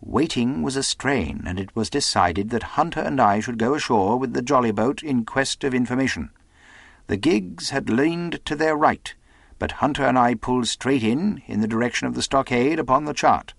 [0.00, 4.16] Waiting was a strain, and it was decided that Hunter and I should go ashore
[4.16, 6.30] with the jolly boat in quest of information.
[7.08, 9.12] The gigs had leaned to their right,
[9.58, 13.12] but Hunter and I pulled straight in, in the direction of the stockade upon the
[13.12, 13.54] chart.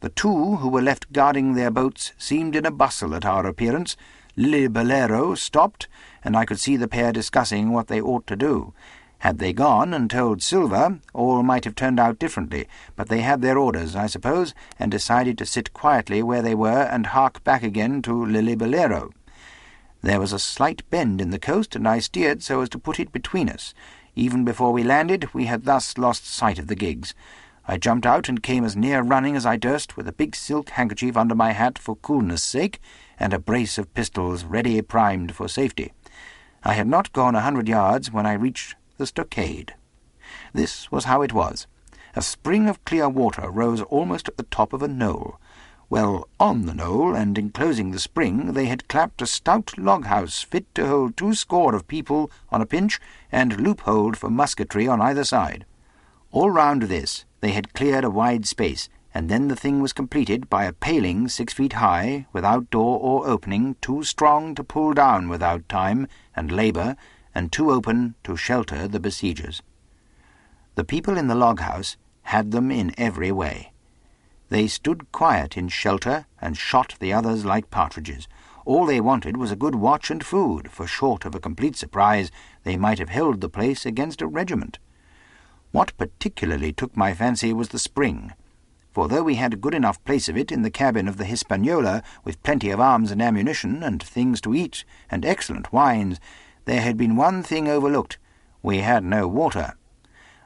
[0.00, 3.96] The two who were left guarding their boats seemed in a bustle at our appearance.
[4.36, 5.86] Lillibullero stopped,
[6.24, 8.74] and I could see the pair discussing what they ought to do.
[9.20, 13.42] Had they gone and told Silver, all might have turned out differently, but they had
[13.42, 17.62] their orders, I suppose, and decided to sit quietly where they were and hark back
[17.62, 19.10] again to Lillibullero.
[20.02, 23.00] There was a slight bend in the coast, and I steered so as to put
[23.00, 23.74] it between us.
[24.14, 27.14] Even before we landed, we had thus lost sight of the gigs.
[27.66, 30.70] I jumped out and came as near running as I durst, with a big silk
[30.70, 32.80] handkerchief under my hat for coolness' sake,
[33.18, 35.92] and a brace of pistols ready primed for safety.
[36.62, 39.74] I had not gone a hundred yards when I reached the stockade.
[40.52, 41.66] This was how it was.
[42.14, 45.38] A spring of clear water rose almost at the top of a knoll.
[45.88, 50.74] Well, on the knoll, and enclosing the spring, they had clapped a stout log-house fit
[50.74, 52.98] to hold two score of people on a pinch,
[53.30, 55.64] and loopholed for musketry on either side.
[56.32, 60.50] All round this they had cleared a wide space, and then the thing was completed
[60.50, 65.28] by a paling six feet high, without door or opening, too strong to pull down
[65.28, 66.96] without time and labour,
[67.36, 69.62] and too open to shelter the besiegers.
[70.74, 73.72] The people in the log-house had them in every way.
[74.48, 78.26] They stood quiet in shelter and shot the others like partridges.
[78.64, 82.30] All they wanted was a good watch and food, for short of a complete surprise,
[82.64, 84.78] they might have held the place against a regiment.
[85.72, 88.32] What particularly took my fancy was the spring,
[88.92, 91.26] for though we had a good enough place of it in the cabin of the
[91.26, 96.18] Hispaniola, with plenty of arms and ammunition, and things to eat, and excellent wines,
[96.66, 98.18] there had been one thing overlooked.
[98.62, 99.74] We had no water.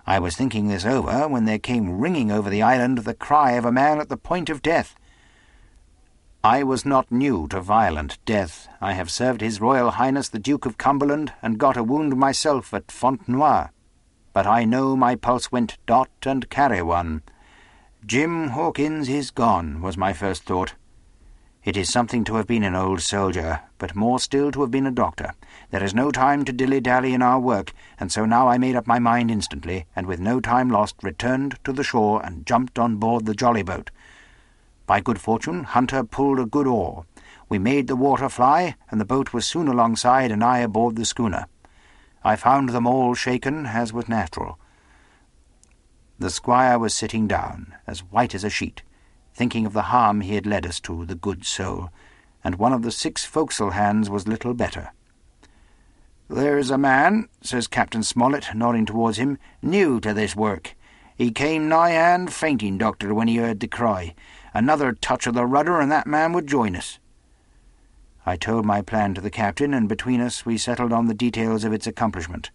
[0.07, 3.65] I was thinking this over when there came ringing over the island the cry of
[3.65, 4.95] a man at the point of death.
[6.45, 8.69] I was not new to violent death.
[8.81, 12.73] I have served His Royal Highness the Duke of Cumberland, and got a wound myself
[12.73, 13.69] at Fontenoy.
[14.33, 17.23] But I know my pulse went dot and carry one.
[18.07, 20.75] Jim Hawkins is gone, was my first thought.
[21.63, 24.87] It is something to have been an old soldier, but more still to have been
[24.87, 25.35] a doctor.
[25.71, 28.87] There is no time to dilly-dally in our work, and so now I made up
[28.87, 32.97] my mind instantly, and with no time lost returned to the shore and jumped on
[32.97, 33.91] board the jolly boat.
[34.87, 37.07] By good fortune, Hunter pulled a good oar.
[37.49, 41.05] We made the water fly, and the boat was soon alongside and I aboard the
[41.05, 41.47] schooner.
[42.25, 44.59] I found them all shaken, as was natural.
[46.19, 48.83] The squire was sitting down, as white as a sheet
[49.35, 51.91] thinking of the harm he had led us to, the good soul,
[52.45, 54.91] and one of the six forecastle hands was little better.
[56.33, 60.77] There is a man, says Captain Smollett, nodding towards him, new to this work.
[61.17, 64.15] He came nigh hand fainting, Doctor, when he heard the cry.
[64.55, 67.01] Another touch of the rudder, and that man would join us.
[68.25, 71.65] I told my plan to the captain, and between us we settled on the details
[71.65, 72.53] of its accomplishment.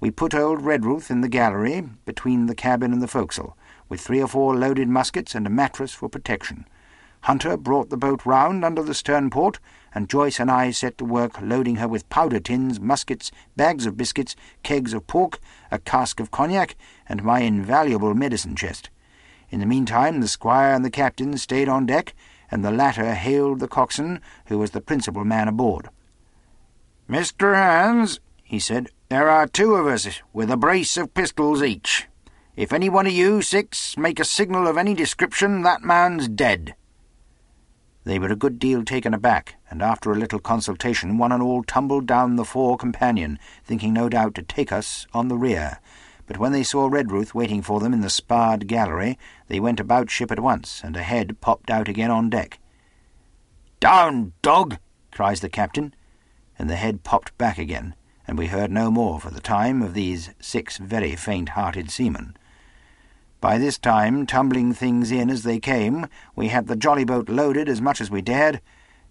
[0.00, 3.56] We put old Redruth in the gallery, between the cabin and the forecastle.
[3.88, 6.66] with three or four loaded muskets and a mattress for protection.
[7.20, 9.60] Hunter brought the boat round under the stern port,
[9.94, 13.96] and Joyce and I set to work loading her with powder tins, muskets, bags of
[13.96, 15.38] biscuits, kegs of pork,
[15.70, 16.76] a cask of cognac,
[17.08, 18.90] and my invaluable medicine chest.
[19.50, 22.14] In the meantime, the squire and the captain stayed on deck,
[22.50, 25.88] and the latter hailed the coxswain, who was the principal man aboard.
[27.08, 27.54] Mr.
[27.54, 32.08] Hands, he said, there are two of us, with a brace of pistols each.
[32.56, 36.74] If any one of you six make a signal of any description, that man's dead.
[38.04, 41.62] They were a good deal taken aback, and after a little consultation one and all
[41.62, 45.78] tumbled down the fore companion, thinking no doubt to take us on the rear.
[46.26, 50.10] But when they saw Redruth waiting for them in the sparred gallery, they went about
[50.10, 52.58] ship at once, and a head popped out again on deck.
[53.78, 54.78] Down, dog!
[55.12, 55.94] cries the captain,
[56.58, 57.94] and the head popped back again,
[58.26, 62.36] and we heard no more for the time of these six very faint-hearted seamen.
[63.42, 67.68] By this time, tumbling things in as they came, we had the jolly boat loaded
[67.68, 68.60] as much as we dared.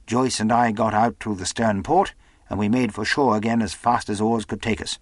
[0.07, 2.13] Joyce and I got out through the stern port,
[2.49, 4.99] and we made for shore again as fast as oars could take us.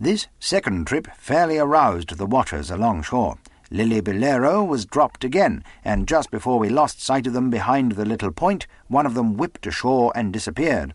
[0.00, 3.38] This second trip fairly aroused the watchers along shore.
[3.70, 8.04] Lily Lillibullero was dropped again, and just before we lost sight of them behind the
[8.04, 10.94] little point, one of them whipped ashore and disappeared.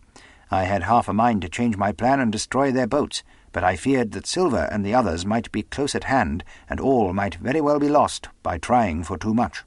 [0.50, 3.22] I had half a mind to change my plan and destroy their boats,
[3.52, 7.12] but I feared that Silver and the others might be close at hand, and all
[7.12, 9.64] might very well be lost by trying for too much.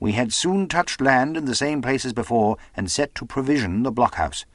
[0.00, 3.82] We had soon touched land in the same place as before, and set to provision
[3.82, 4.46] the blockhouse.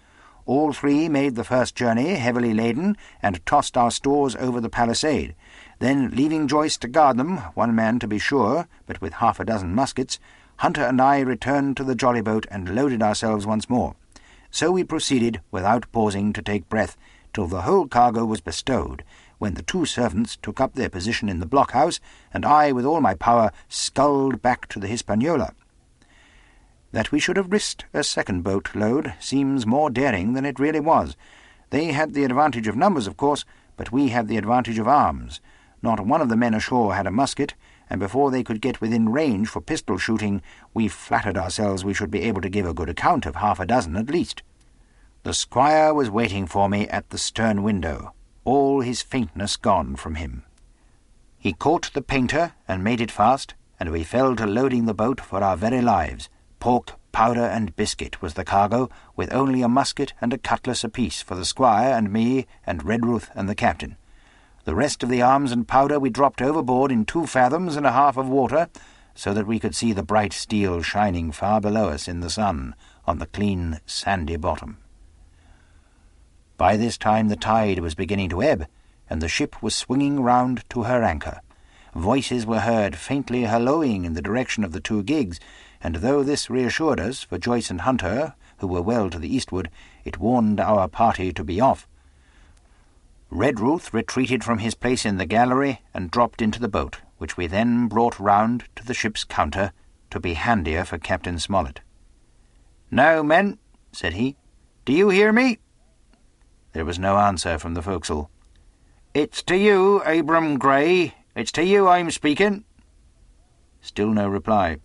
[0.45, 5.35] All three made the first journey, heavily laden, and tossed our stores over the palisade.
[5.79, 9.45] Then, leaving Joyce to guard them, one man to be sure, but with half a
[9.45, 10.19] dozen muskets,
[10.57, 13.95] Hunter and I returned to the jolly boat and loaded ourselves once more.
[14.51, 16.95] So we proceeded, without pausing to take breath,
[17.33, 19.03] till the whole cargo was bestowed,
[19.39, 21.99] when the two servants took up their position in the blockhouse,
[22.33, 25.53] and I, with all my power, sculled back to the Hispaniola.
[26.91, 30.79] That we should have risked a second boat load seems more daring than it really
[30.79, 31.17] was.
[31.71, 35.41] They had the advantage of numbers, of course, but we had the advantage of arms.
[35.81, 37.55] Not one of the men ashore had a musket,
[37.89, 40.41] and before they could get within range for pistol shooting,
[40.73, 43.65] we flattered ourselves we should be able to give a good account of half a
[43.65, 44.43] dozen at least.
[45.23, 48.13] The squire was waiting for me at the stern window,
[48.43, 50.43] all his faintness gone from him.
[51.39, 55.21] He caught the painter and made it fast, and we fell to loading the boat
[55.21, 56.27] for our very lives.
[56.59, 61.21] Pork, powder, and biscuit was the cargo, with only a musket and a cutlass apiece
[61.21, 63.95] for the squire and me and Redruth and the captain.
[64.65, 67.93] The rest of the arms and powder we dropped overboard in two fathoms and a
[67.93, 68.67] half of water,
[69.15, 72.75] so that we could see the bright steel shining far below us in the sun
[73.07, 74.79] on the clean sandy bottom.
[76.63, 78.67] By this time the tide was beginning to ebb,
[79.09, 81.41] and the ship was swinging round to her anchor.
[81.93, 85.41] Voices were heard faintly hallooing in the direction of the two gigs,
[85.81, 89.69] and though this reassured us, for Joyce and Hunter, who were well to the eastward,
[90.05, 91.85] it warned our party to be off.
[93.29, 97.45] Redruth retreated from his place in the gallery and dropped into the boat, which we
[97.45, 99.73] then brought round to the ship's counter
[100.11, 101.81] to be handier for Captain Smollett.
[102.89, 103.57] Now, men,
[103.91, 104.37] said he,
[104.85, 105.59] do you hear me?
[106.73, 108.29] There was no answer from the forecastle.
[109.13, 111.13] It's to you, Abram Gray.
[111.35, 112.63] It's to you I'm speaking.
[113.81, 114.77] Still no reply.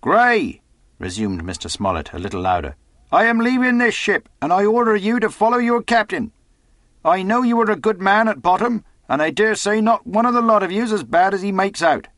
[0.00, 0.60] Gray,
[0.98, 1.70] resumed Mr.
[1.70, 2.76] Smollett a little louder,
[3.10, 6.32] I am leaving this ship, and I order you to follow your captain.
[7.02, 10.26] I know you are a good man at bottom, and I dare say not one
[10.26, 12.08] of the lot of you's as bad as he makes out.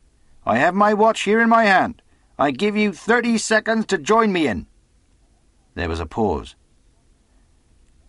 [0.45, 2.03] I have my watch here in my hand.
[2.37, 4.67] I give you thirty seconds to join me in.
[5.77, 6.57] There was a pause.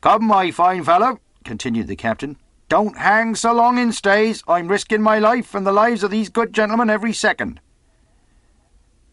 [0.01, 2.37] Come, my fine fellow, continued the captain.
[2.69, 4.43] Don't hang so long in stays.
[4.47, 7.61] I'm risking my life and the lives of these good gentlemen every second.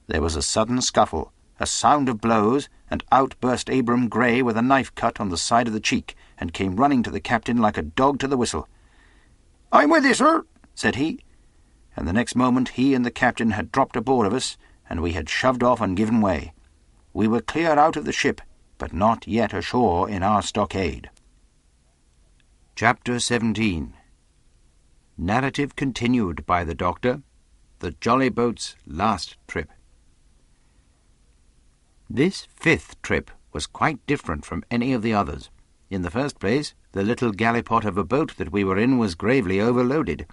[0.07, 1.30] There was a sudden scuffle,
[1.61, 5.36] a sound of blows, and out burst Abram Gray with a knife cut on the
[5.36, 8.39] side of the cheek, and came running to the captain like a dog to the
[8.39, 8.66] whistle.
[9.70, 11.20] I'm with you, sir, said he,
[11.97, 14.57] and the next moment he and the captain had dropped aboard of us,
[14.89, 16.55] and we had shoved off and given way.
[17.12, 18.41] We were clear out of the ship,
[18.79, 21.11] but not yet ashore in our stockade.
[22.74, 23.93] Chapter 17
[25.18, 27.22] Narrative continued by the Doctor,
[27.81, 29.68] the Jolly Boat's last trip.
[32.09, 35.51] This fifth trip was quite different from any of the others.
[35.91, 39.14] In the first place, the little gallipot of a boat that we were in was
[39.14, 40.26] gravely overloaded.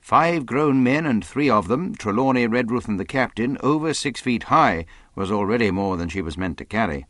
[0.00, 4.44] Five grown men, and three of them, Trelawney, Redruth, and the captain, over six feet
[4.44, 7.06] high, was already more than she was meant to carry.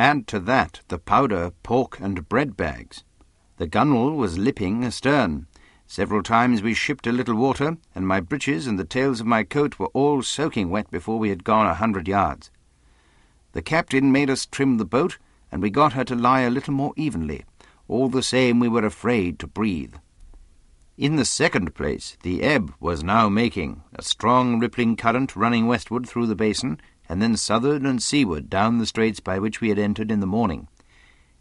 [0.00, 3.04] Add to that the powder, pork, and bread bags.
[3.58, 5.46] The gunwale was lipping astern.
[5.86, 9.42] Several times we shipped a little water, and my breeches and the tails of my
[9.44, 12.50] coat were all soaking wet before we had gone a hundred yards.
[13.52, 15.18] The captain made us trim the boat,
[15.52, 17.44] and we got her to lie a little more evenly.
[17.86, 19.96] All the same, we were afraid to breathe.
[20.96, 26.08] In the second place, the ebb was now making, a strong rippling current running westward
[26.08, 26.80] through the basin,
[27.10, 30.26] and then southward and seaward down the straits by which we had entered in the
[30.28, 30.68] morning.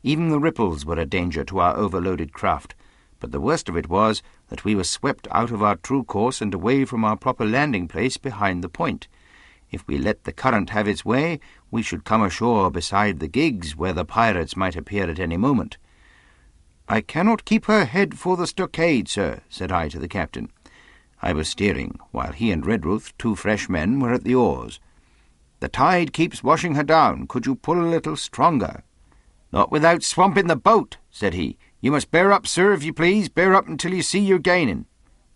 [0.01, 2.73] Even the ripples were a danger to our overloaded craft,
[3.19, 6.41] but the worst of it was that we were swept out of our true course
[6.41, 9.07] and away from our proper landing place behind the point.
[9.69, 11.39] If we let the current have its way,
[11.69, 15.77] we should come ashore beside the gigs, where the pirates might appear at any moment.
[16.87, 20.49] I cannot keep her head for the stockade, sir, said I to the captain.
[21.21, 24.79] I was steering, while he and Redruth, two fresh men, were at the oars.
[25.59, 27.27] The tide keeps washing her down.
[27.27, 28.83] Could you pull a little stronger?
[29.51, 31.57] Not without swamping the boat, said he.
[31.81, 33.29] You must bear up, sir, if you please.
[33.29, 34.85] Bear up until you see you're gaining.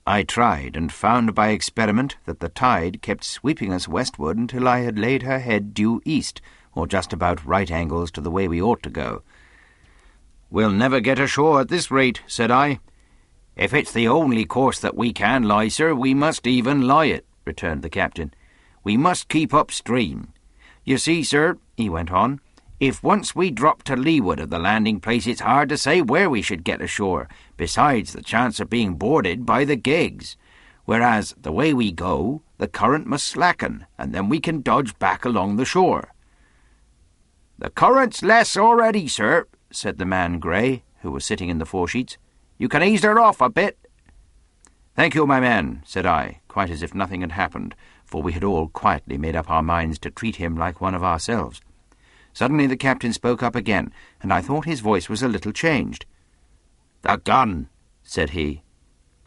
[0.05, 4.79] I tried, and found by experiment that the tide kept sweeping us westward until I
[4.79, 6.41] had laid her head due east,
[6.75, 9.23] or just about right angles to the way we ought to go.
[10.49, 12.79] We'll never get ashore at this rate, said I.
[13.55, 17.25] If it's the only course that we can lie, sir, we must even lie it,
[17.45, 18.33] returned the captain.
[18.83, 20.33] We must keep upstream.
[20.83, 22.41] You see, sir, he went on,
[22.79, 26.29] if once we drop to leeward of the landing place, it's hard to say where
[26.29, 30.35] we should get ashore, besides the chance of being boarded by the gigs.
[30.83, 35.23] Whereas, the way we go, the current must slacken, and then we can dodge back
[35.23, 36.13] along the shore.
[37.57, 42.17] The current's less already, sir, said the man Gray, who was sitting in the foresheets.
[42.57, 43.77] You can ease her off a bit.
[44.95, 47.75] Thank you, my man, said I, quite as if nothing had happened,
[48.13, 51.03] for we had all quietly made up our minds to treat him like one of
[51.03, 51.59] ourselves.
[52.31, 53.91] Suddenly the captain spoke up again,
[54.21, 56.05] and I thought his voice was a little changed.
[57.01, 57.69] The gun,
[58.03, 58.61] said he.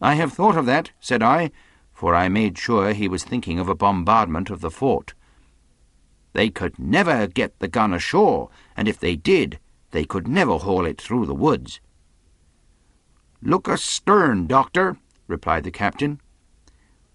[0.01, 1.51] I have thought of that, said I,
[1.93, 5.15] for I made sure he was thinking of a bombardment of the fort.
[6.33, 9.59] They could never get the gun ashore, and if they did,
[9.91, 11.81] they could never haul it through the woods.
[13.43, 16.21] Look astern, doctor, replied the captain.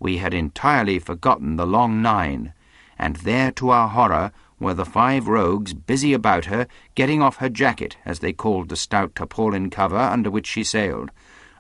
[0.02, 2.56] We had entirely forgotten the long nine,
[2.98, 7.50] and there, to our horror, were the five rogues busy about her, getting off her
[7.50, 11.12] jacket, as they called the stout tarpaulin cover under which she sailed.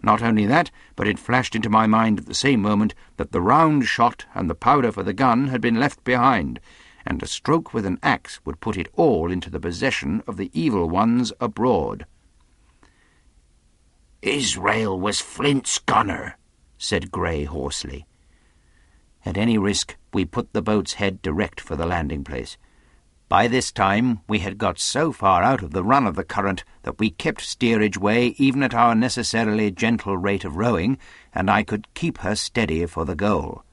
[0.01, 3.41] Not only that, but it flashed into my mind at the same moment that the
[3.41, 6.59] round shot and the powder for the gun had been left behind,
[7.05, 10.49] and a stroke with an axe would put it all into the possession of the
[10.59, 12.07] evil ones abroad.
[14.23, 16.39] Israel was Flint's gunner,
[16.79, 18.07] said Gray hoarsely.
[19.25, 22.57] At any risk, we put the boat's head direct for the landing place.
[23.29, 26.65] By this time we had got so far out of the run of the current
[26.83, 30.97] that we kept steerage way even at our necessarily gentle rate of rowing,
[31.33, 33.63] and I could keep her steady for the goal.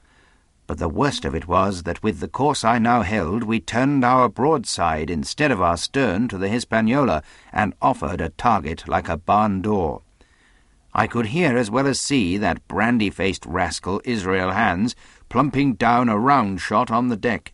[0.69, 4.05] But the worst of it was that with the course I now held we turned
[4.05, 7.23] our broadside instead of our stern to the Hispaniola,
[7.53, 10.03] and offered a target like a barn door.
[10.95, 14.95] I could hear as well as see that brandy-faced rascal Israel Hands
[15.29, 17.53] plumping down a round shot on the deck.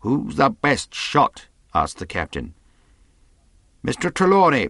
[0.00, 1.48] Who's the best shot?
[1.74, 2.54] asked the captain.
[3.84, 4.12] Mr.
[4.12, 4.68] Trelawney.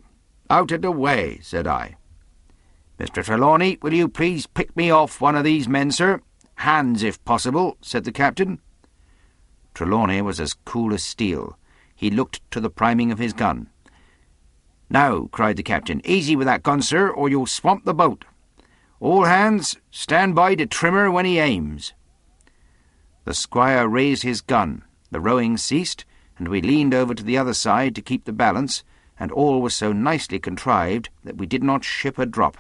[0.49, 1.97] Out of the way, said I.
[2.99, 3.25] Mr.
[3.25, 6.21] Trelawney, will you please pick me off one of these men, sir?
[6.57, 8.61] Hands, if possible, said the captain.
[9.75, 11.59] Trelawney was as cool as steel.
[11.95, 13.69] He looked to the priming of his gun.
[14.89, 18.25] Now, cried the captain, easy with that gun, sir, or you'll swamp the boat.
[18.99, 21.93] All hands, stand by to trimmer when he aims.
[23.25, 24.85] The squire raised his gun.
[25.11, 26.07] The rowing ceased,
[26.39, 28.85] and we leaned over to the other side to keep the balance,
[29.19, 32.57] and all was so nicely contrived that we did not ship a drop.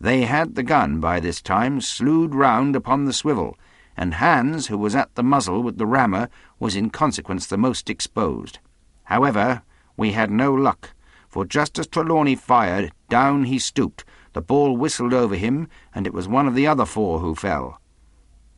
[0.00, 3.58] They had the gun by this time slewed round upon the swivel,
[3.96, 6.28] and Hands, who was at the muzzle with the rammer,
[6.60, 8.60] was in consequence the most exposed.
[9.04, 9.62] However,
[9.96, 10.94] we had no luck,
[11.28, 16.14] for just as Trelawney fired, down he stooped, the ball whistled over him, and it
[16.14, 17.80] was one of the other four who fell.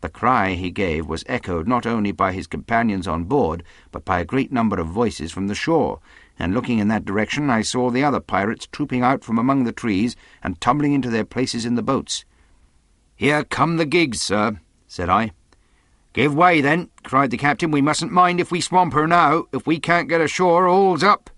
[0.01, 4.21] The cry he gave was echoed not only by his companions on board, but by
[4.21, 6.01] a great number of voices from the shore,
[6.39, 9.73] and looking in that direction I saw the other pirates trooping out from among the
[9.73, 12.25] trees and tumbling into their places in the boats.
[13.17, 15.33] Here come the gigs, sir, said I.
[16.13, 17.71] Give way, then, cried the captain.
[17.71, 19.47] We mustn't mind if we swamp her now.
[19.53, 21.31] If we can't get ashore, all's up.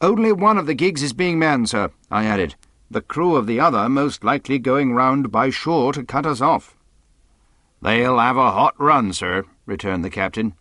[0.00, 2.56] Only one of the gigs is being manned, sir, I added.
[2.90, 6.74] The crew of the other most likely going round by shore to cut us off.
[7.82, 10.54] They'll have a hot run, sir, returned the captain.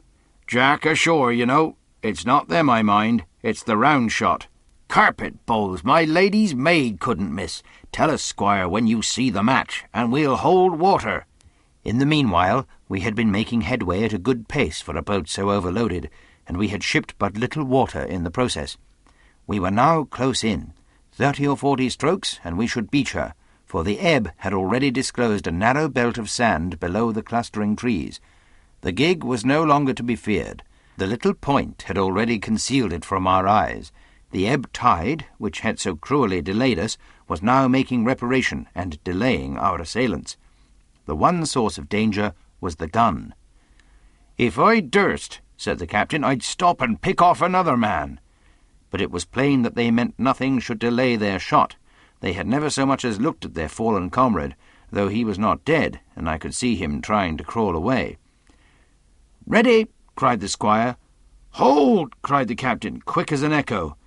[0.45, 1.77] Jack ashore, you know.
[2.03, 4.47] It's not them I mind, it's the round shot.
[4.87, 7.63] Carpet bowls my lady's maid couldn't miss.
[7.91, 11.25] Tell us, squire, when you see the match, and we'll hold water.
[11.83, 15.27] In the meanwhile, we had been making headway at a good pace for a boat
[15.27, 16.09] so overloaded,
[16.45, 18.77] and we had shipped but little water in the process.
[19.45, 20.73] We were now close in,
[21.17, 23.33] thirty or forty strokes, and we should beach her,
[23.65, 28.21] for the ebb had already disclosed a narrow belt of sand below the clustering trees.
[28.81, 30.61] The gig was no longer to be feared.
[30.97, 33.91] The little point had already concealed it from our eyes.
[34.29, 39.57] The ebb tide, which had so cruelly delayed us, was now making reparation and delaying
[39.57, 40.37] our assailants.
[41.07, 43.33] The one source of danger was the gun.
[44.37, 48.19] If I durst, said the captain, I'd stop and pick off another man.
[48.89, 51.75] But it was plain that they meant nothing should delay their shot.
[52.21, 54.55] They had never so much as looked at their fallen comrade,
[54.91, 58.17] though he was not dead, and I could see him trying to crawl away.
[59.45, 60.97] Ready, cried the squire.
[61.51, 63.97] Hold, cried the captain, quick as an echo,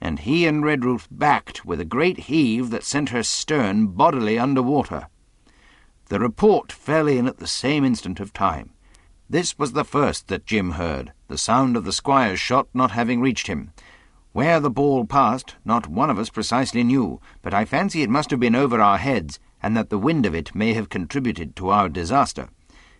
[0.00, 4.62] and he and Redruth backed with a great heave that sent her stern bodily under
[4.62, 5.08] water.
[6.08, 8.70] The report fell in at the same instant of time.
[9.28, 13.20] This was the first that Jim heard, the sound of the squire's shot not having
[13.20, 13.72] reached him.
[14.32, 18.30] Where the ball passed, not one of us precisely knew, but I fancy it must
[18.30, 21.70] have been over our heads, and that the wind of it may have contributed to
[21.70, 22.48] our disaster.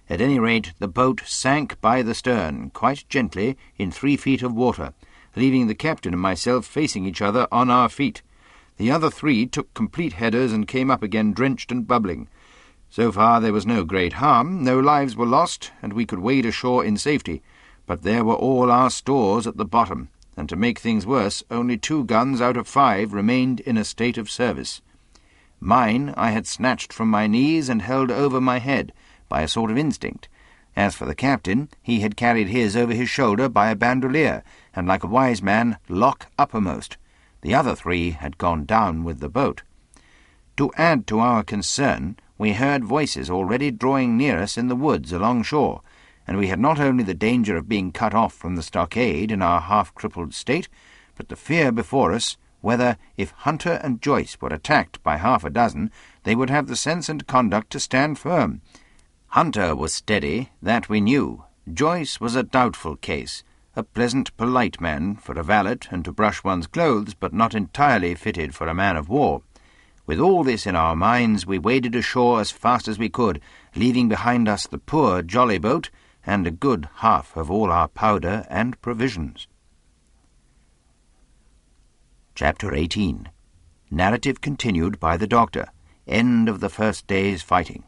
[0.08, 4.52] At any rate, the boat sank by the stern, quite gently, in three feet of
[4.52, 4.92] water,
[5.36, 8.22] leaving the captain and myself facing each other on our feet.
[8.76, 12.26] The other three took complete headers and came up again drenched and bubbling.
[12.88, 16.44] So far there was no great harm, no lives were lost, and we could wade
[16.44, 17.40] ashore in safety,
[17.86, 20.08] but there were all our stores at the bottom,
[20.40, 24.16] and to make things worse, only two guns out of five remained in a state
[24.16, 24.80] of service.
[25.60, 28.94] Mine I had snatched from my knees and held over my head,
[29.28, 30.30] by a sort of instinct.
[30.74, 34.42] As for the captain, he had carried his over his shoulder by a bandolier,
[34.74, 36.96] and like a wise man, lock uppermost.
[37.42, 39.62] The other three had gone down with the boat.
[40.56, 45.12] To add to our concern, we heard voices already drawing near us in the woods
[45.12, 45.82] along shore,
[46.30, 49.42] and we had not only the danger of being cut off from the stockade in
[49.42, 50.68] our half-crippled state,
[51.16, 55.50] but the fear before us whether, if Hunter and Joyce were attacked by half a
[55.50, 55.90] dozen,
[56.22, 58.60] they would have the sense and conduct to stand firm.
[59.28, 61.46] Hunter was steady, that we knew.
[61.72, 63.42] Joyce was a doubtful case,
[63.74, 68.14] a pleasant, polite man for a valet and to brush one's clothes, but not entirely
[68.14, 69.42] fitted for a man of war.
[70.06, 73.40] With all this in our minds, we waded ashore as fast as we could,
[73.74, 75.90] leaving behind us the poor jolly boat
[76.26, 79.48] and a good half of all our powder and provisions.
[82.34, 83.28] Chapter 18
[83.90, 85.66] Narrative continued by the Doctor.
[86.06, 87.84] End of the first day's fighting.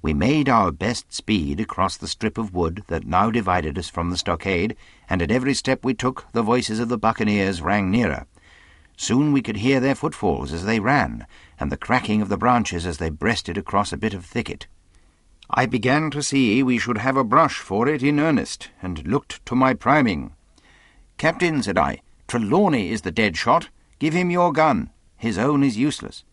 [0.00, 4.10] We made our best speed across the strip of wood that now divided us from
[4.10, 4.76] the stockade,
[5.08, 8.26] and at every step we took the voices of the buccaneers rang nearer.
[8.96, 11.26] Soon we could hear their footfalls as they ran,
[11.58, 14.66] and the cracking of the branches as they breasted across a bit of thicket.
[15.50, 19.44] I began to see we should have a brush for it in earnest, and looked
[19.46, 20.32] to my priming.
[21.18, 23.68] Captain, said I, Trelawney is the dead shot.
[23.98, 24.90] Give him your gun.
[25.16, 26.24] His own is useless.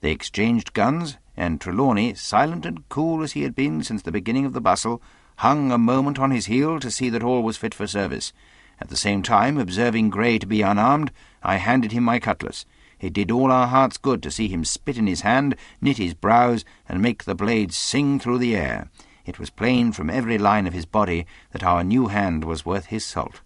[0.00, 4.46] They exchanged guns, and Trelawney, silent and cool as he had been since the beginning
[4.46, 5.02] of the bustle,
[5.36, 8.32] hung a moment on his heel to see that all was fit for service.
[8.80, 11.12] At the same time, observing Gray to be unarmed,
[11.42, 12.66] I handed him my cutlass.
[13.04, 16.14] It did all our hearts good to see him spit in his hand, knit his
[16.14, 18.88] brows, and make the blade sing through the air.
[19.26, 22.86] It was plain from every line of his body that our new hand was worth
[22.86, 23.42] his salt.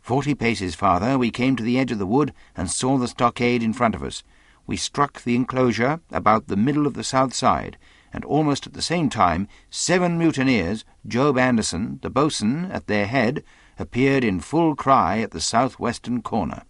[0.00, 3.62] Forty paces farther, we came to the edge of the wood and saw the stockade
[3.62, 4.22] in front of us.
[4.66, 7.76] We struck the enclosure about the middle of the south side,
[8.10, 13.44] and almost at the same time seven mutineers, Job Anderson, the boatswain, at their head,
[13.78, 16.62] appeared in full cry at the south-western corner.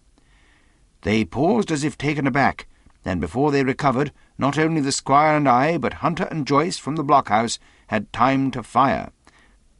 [1.01, 2.67] They paused as if taken aback,
[3.05, 6.95] and before they recovered, not only the squire and I, but Hunter and Joyce from
[6.95, 9.11] the blockhouse had time to fire.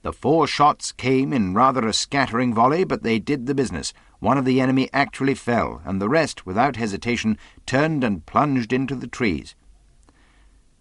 [0.03, 3.93] The four shots came in rather a scattering volley, but they did the business.
[4.19, 8.95] One of the enemy actually fell, and the rest, without hesitation, turned and plunged into
[8.95, 9.55] the trees.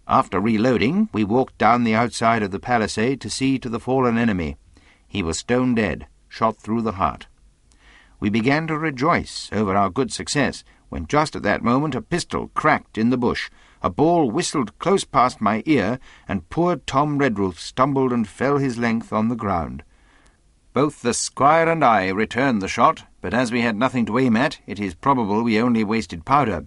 [0.07, 4.17] After reloading, we walked down the outside of the palisade to see to the fallen
[4.17, 4.55] enemy.
[5.05, 7.27] He was stone dead, shot through the heart.
[8.19, 12.49] We began to rejoice over our good success, when just at that moment a pistol
[12.55, 13.49] cracked in the bush,
[13.83, 18.77] a ball whistled close past my ear, and poor Tom Redruth stumbled and fell his
[18.77, 19.83] length on the ground.
[20.73, 24.35] Both the squire and I returned the shot, but as we had nothing to aim
[24.35, 26.65] at, it is probable we only wasted powder.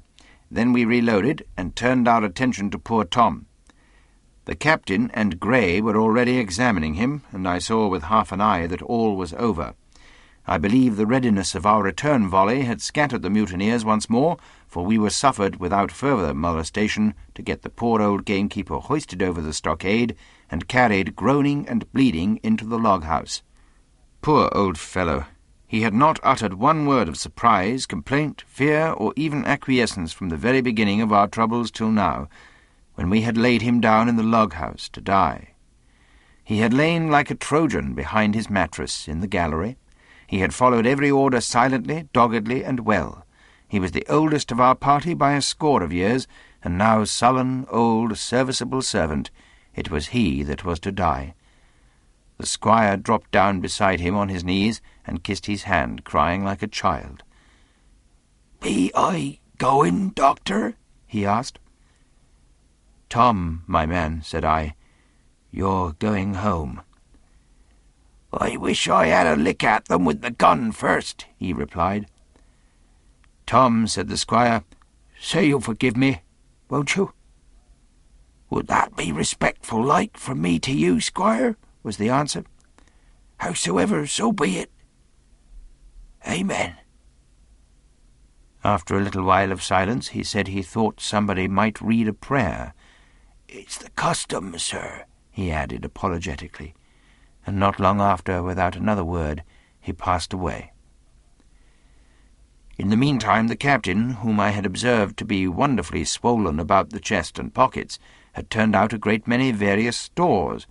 [0.50, 3.46] Then we reloaded and turned our attention to poor Tom.
[4.46, 8.66] The captain and Gray were already examining him, and I saw with half an eye
[8.66, 9.74] that all was over.
[10.46, 14.36] I believe the readiness of our return volley had scattered the mutineers once more,
[14.66, 19.40] for we were suffered without further molestation to get the poor old gamekeeper hoisted over
[19.40, 20.16] the stockade
[20.50, 23.42] and carried groaning and bleeding into the log house.
[24.22, 25.26] Poor old fellow!
[25.66, 30.36] He had not uttered one word of surprise, complaint, fear, or even acquiescence from the
[30.36, 32.28] very beginning of our troubles till now,
[32.96, 35.54] when we had laid him down in the log house to die.
[36.42, 39.78] He had lain like a Trojan behind his mattress in the gallery.
[40.30, 43.26] He had followed every order silently, doggedly, and well.
[43.66, 46.28] He was the oldest of our party by a score of years,
[46.62, 49.32] and now sullen, old, serviceable servant,
[49.74, 51.34] it was he that was to die.
[52.38, 56.62] The squire dropped down beside him on his knees and kissed his hand, crying like
[56.62, 57.24] a child.
[58.60, 60.76] Be I going, doctor?
[61.08, 61.58] he asked.
[63.08, 64.76] Tom, my man, said I,
[65.50, 66.82] you're going home.
[68.32, 72.06] I wish I had a lick at them with the gun first, he replied.
[73.46, 74.62] Tom, said the squire,
[75.18, 76.22] say you'll forgive me,
[76.68, 77.12] won't you?
[78.50, 81.56] Would that be respectful like from me to you, squire?
[81.82, 82.44] was the answer.
[83.38, 84.70] Howsoever, so be it.
[86.28, 86.76] Amen.
[88.62, 92.74] After a little while of silence, he said he thought somebody might read a prayer.
[93.48, 96.74] It's the custom, sir, he added apologetically,
[97.50, 99.42] and not long after, without another word,
[99.80, 100.70] he passed away.
[102.78, 107.00] In the meantime, the captain, whom I had observed to be wonderfully swollen about the
[107.00, 107.98] chest and pockets,
[108.34, 110.68] had turned out a great many various stores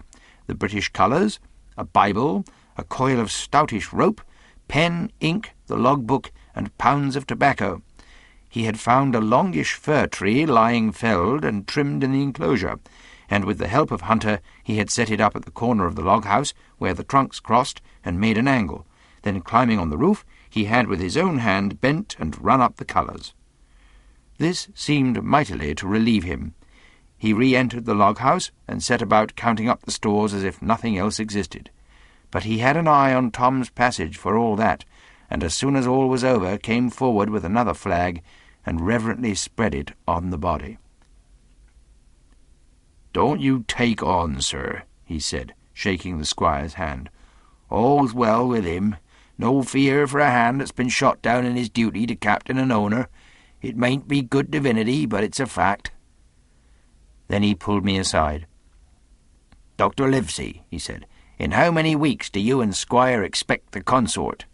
[0.47, 1.41] the British colours,
[1.77, 2.45] a Bible,
[2.77, 4.21] a coil of stoutish rope,
[4.69, 7.81] pen, ink, the logbook, and pounds of tobacco.
[8.47, 12.79] He had found a longish fir tree lying felled and trimmed in the enclosure,
[13.29, 15.95] and with the help of Hunter he had set it up at the corner of
[15.95, 18.85] the log house where the trunks crossed and made an angle.
[19.21, 22.77] Then climbing on the roof, he had with his own hand bent and run up
[22.77, 23.33] the colours.
[24.37, 26.55] This seemed mightily to relieve him.
[27.17, 30.97] He re-entered the log house and set about counting up the stores as if nothing
[30.97, 31.69] else existed.
[32.31, 34.85] But he had an eye on Tom's passage for all that,
[35.29, 38.23] and as soon as all was over came forward with another flag
[38.65, 40.77] and reverently spread it on the body.
[43.11, 47.09] Don't you take on, sir, he said, shaking the squire's hand.
[47.69, 48.95] All's well with him.
[49.37, 52.71] No fear for a hand that's been shot down in his duty to captain and
[52.71, 53.07] owner.
[53.61, 55.91] It mayn't be good divinity, but it's a fact.
[57.27, 58.47] Then he pulled me aside.
[59.77, 60.09] Dr.
[60.09, 61.05] Livesey, he said,
[61.37, 64.45] in how many weeks do you and Squire expect the consort?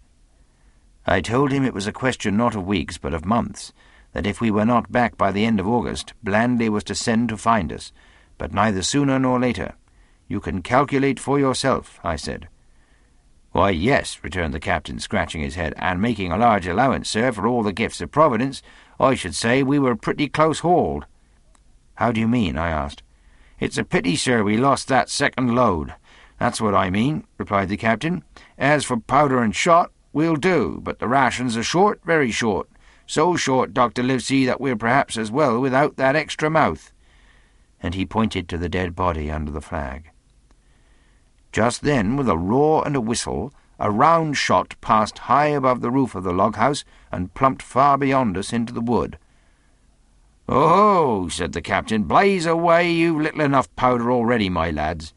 [1.08, 3.74] I told him it was a question not of weeks, but of months,
[4.14, 7.30] that if we were not back by the end of August, Blandley was to send
[7.30, 7.92] to find us,
[8.38, 9.76] but neither sooner nor later.
[10.28, 12.48] You can calculate for yourself, I said.
[13.52, 17.48] Why, yes, returned the captain, scratching his head, and making a large allowance, sir, for
[17.48, 18.62] all the gifts of Providence,
[19.00, 21.06] I should say we were pretty close hauled.
[21.96, 22.58] How do you mean?
[22.58, 23.02] I asked.
[23.60, 25.94] It's a pity, sir, we lost that second load.
[26.40, 28.24] That's what I mean, replied the captain.
[28.58, 32.68] As for powder and shot, we'll do, but the rations are short, very short.
[33.08, 34.04] So short, Dr.
[34.04, 36.92] Livesey, that we're perhaps as well without that extra mouth.
[37.86, 40.10] And he pointed to the dead body under the flag.
[41.52, 45.92] Just then, with a roar and a whistle, a round shot passed high above the
[45.92, 49.20] roof of the log house and plumped far beyond us into the wood.
[50.50, 55.14] Oh, said the captain, blaze away, you've little enough powder already, my lads.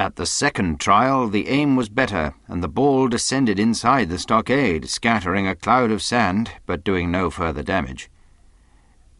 [0.00, 4.88] At the second trial, the aim was better, and the ball descended inside the stockade,
[4.88, 8.10] scattering a cloud of sand, but doing no further damage.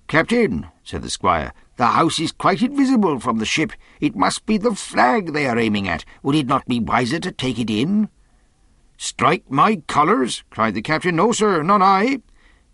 [0.09, 3.73] Captain, said the squire, the house is quite invisible from the ship.
[4.01, 6.05] It must be the flag they are aiming at.
[6.23, 8.09] Would it not be wiser to take it in?
[8.97, 11.17] Strike my colours, cried the captain.
[11.17, 12.21] No, sir, not I.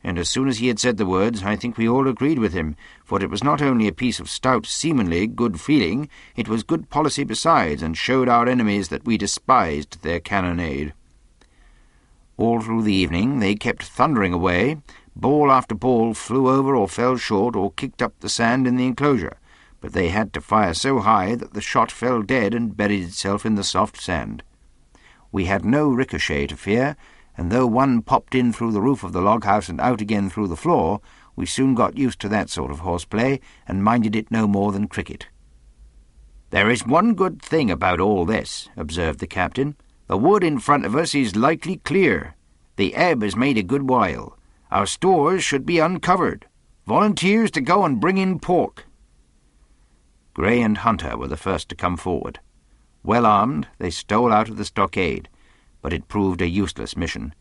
[0.04, 2.52] And as soon as he had said the words, I think we all agreed with
[2.52, 6.62] him, for it was not only a piece of stout, seamanly good feeling, it was
[6.62, 10.92] good policy besides, and showed our enemies that we despised their cannonade.
[12.36, 14.78] All through the evening they kept thundering away,
[15.20, 18.86] Ball after ball flew over or fell short or kicked up the sand in the
[18.86, 19.36] enclosure,
[19.80, 23.44] but they had to fire so high that the shot fell dead and buried itself
[23.44, 24.44] in the soft sand.
[25.32, 26.96] We had no ricochet to fear,
[27.36, 30.30] and though one popped in through the roof of the log house and out again
[30.30, 31.00] through the floor,
[31.34, 34.86] we soon got used to that sort of horseplay and minded it no more than
[34.86, 35.26] cricket.
[36.50, 39.74] There is one good thing about all this, observed the captain.
[40.06, 42.36] The wood in front of us is likely clear.
[42.76, 44.37] The ebb has made a good while.
[44.70, 46.46] Our stores should be uncovered.
[46.86, 48.84] Volunteers to go and bring in pork.
[50.34, 52.40] Gray and Hunter were the first to come forward.
[53.02, 55.30] Well armed, they stole out of the stockade,
[55.80, 57.34] But it proved a useless mission.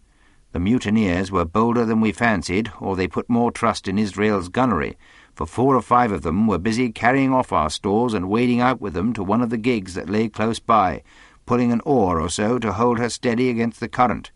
[0.53, 4.97] The mutineers were bolder than we fancied, or they put more trust in Israel's gunnery,
[5.35, 8.79] for four or five of them were busy carrying off our stores and wading out
[8.79, 11.03] with them to one of the gigs that lay close by,
[11.45, 14.31] pulling an oar or so to hold her steady against the current.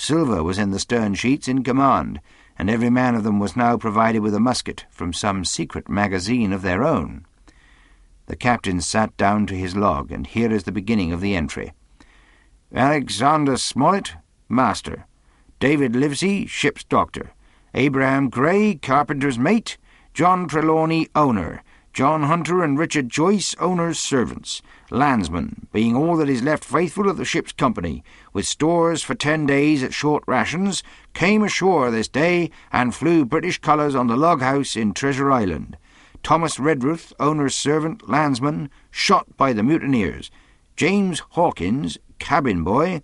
[0.00, 2.20] Silver was in the stern sheets in command,
[2.56, 6.52] and every man of them was now provided with a musket from some secret magazine
[6.52, 7.26] of their own.
[8.26, 11.72] The captain sat down to his log, and here is the beginning of the entry.
[12.72, 14.14] Alexander Smollett,
[14.48, 15.04] master.
[15.58, 17.32] David Livesey, ship's doctor.
[17.74, 19.78] Abraham Gray, carpenter's mate.
[20.14, 21.64] John Trelawney, owner.
[21.98, 24.62] John Hunter and Richard Joyce, owner's servants.
[24.88, 29.46] Landsmen, being all that is left faithful of the ship's company, with stores for ten
[29.46, 34.40] days at short rations, came ashore this day and flew British colours on the log
[34.40, 35.76] house in Treasure Island.
[36.22, 40.30] Thomas Redruth, owner's servant, landsman, shot by the mutineers.
[40.76, 43.02] James Hawkins, cabin boy.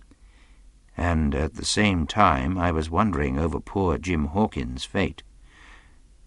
[0.95, 5.21] And at the same time I was wondering over poor Jim Hawkins' fate.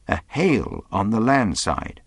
[0.07, 2.03] A hail on the land side.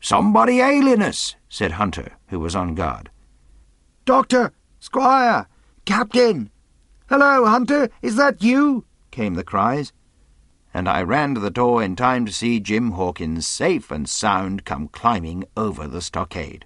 [0.00, 3.10] Somebody ailing us, said Hunter, who was on guard.
[4.06, 4.52] Doctor!
[4.78, 5.46] Squire!
[5.84, 6.50] Captain!
[7.08, 7.90] Hello, Hunter!
[8.00, 8.84] Is that you?
[9.10, 9.92] came the cries.
[10.72, 14.64] And I ran to the door in time to see Jim Hawkins safe and sound
[14.64, 16.64] come climbing over the stockade.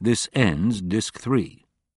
[0.00, 1.57] This ends Disc 3.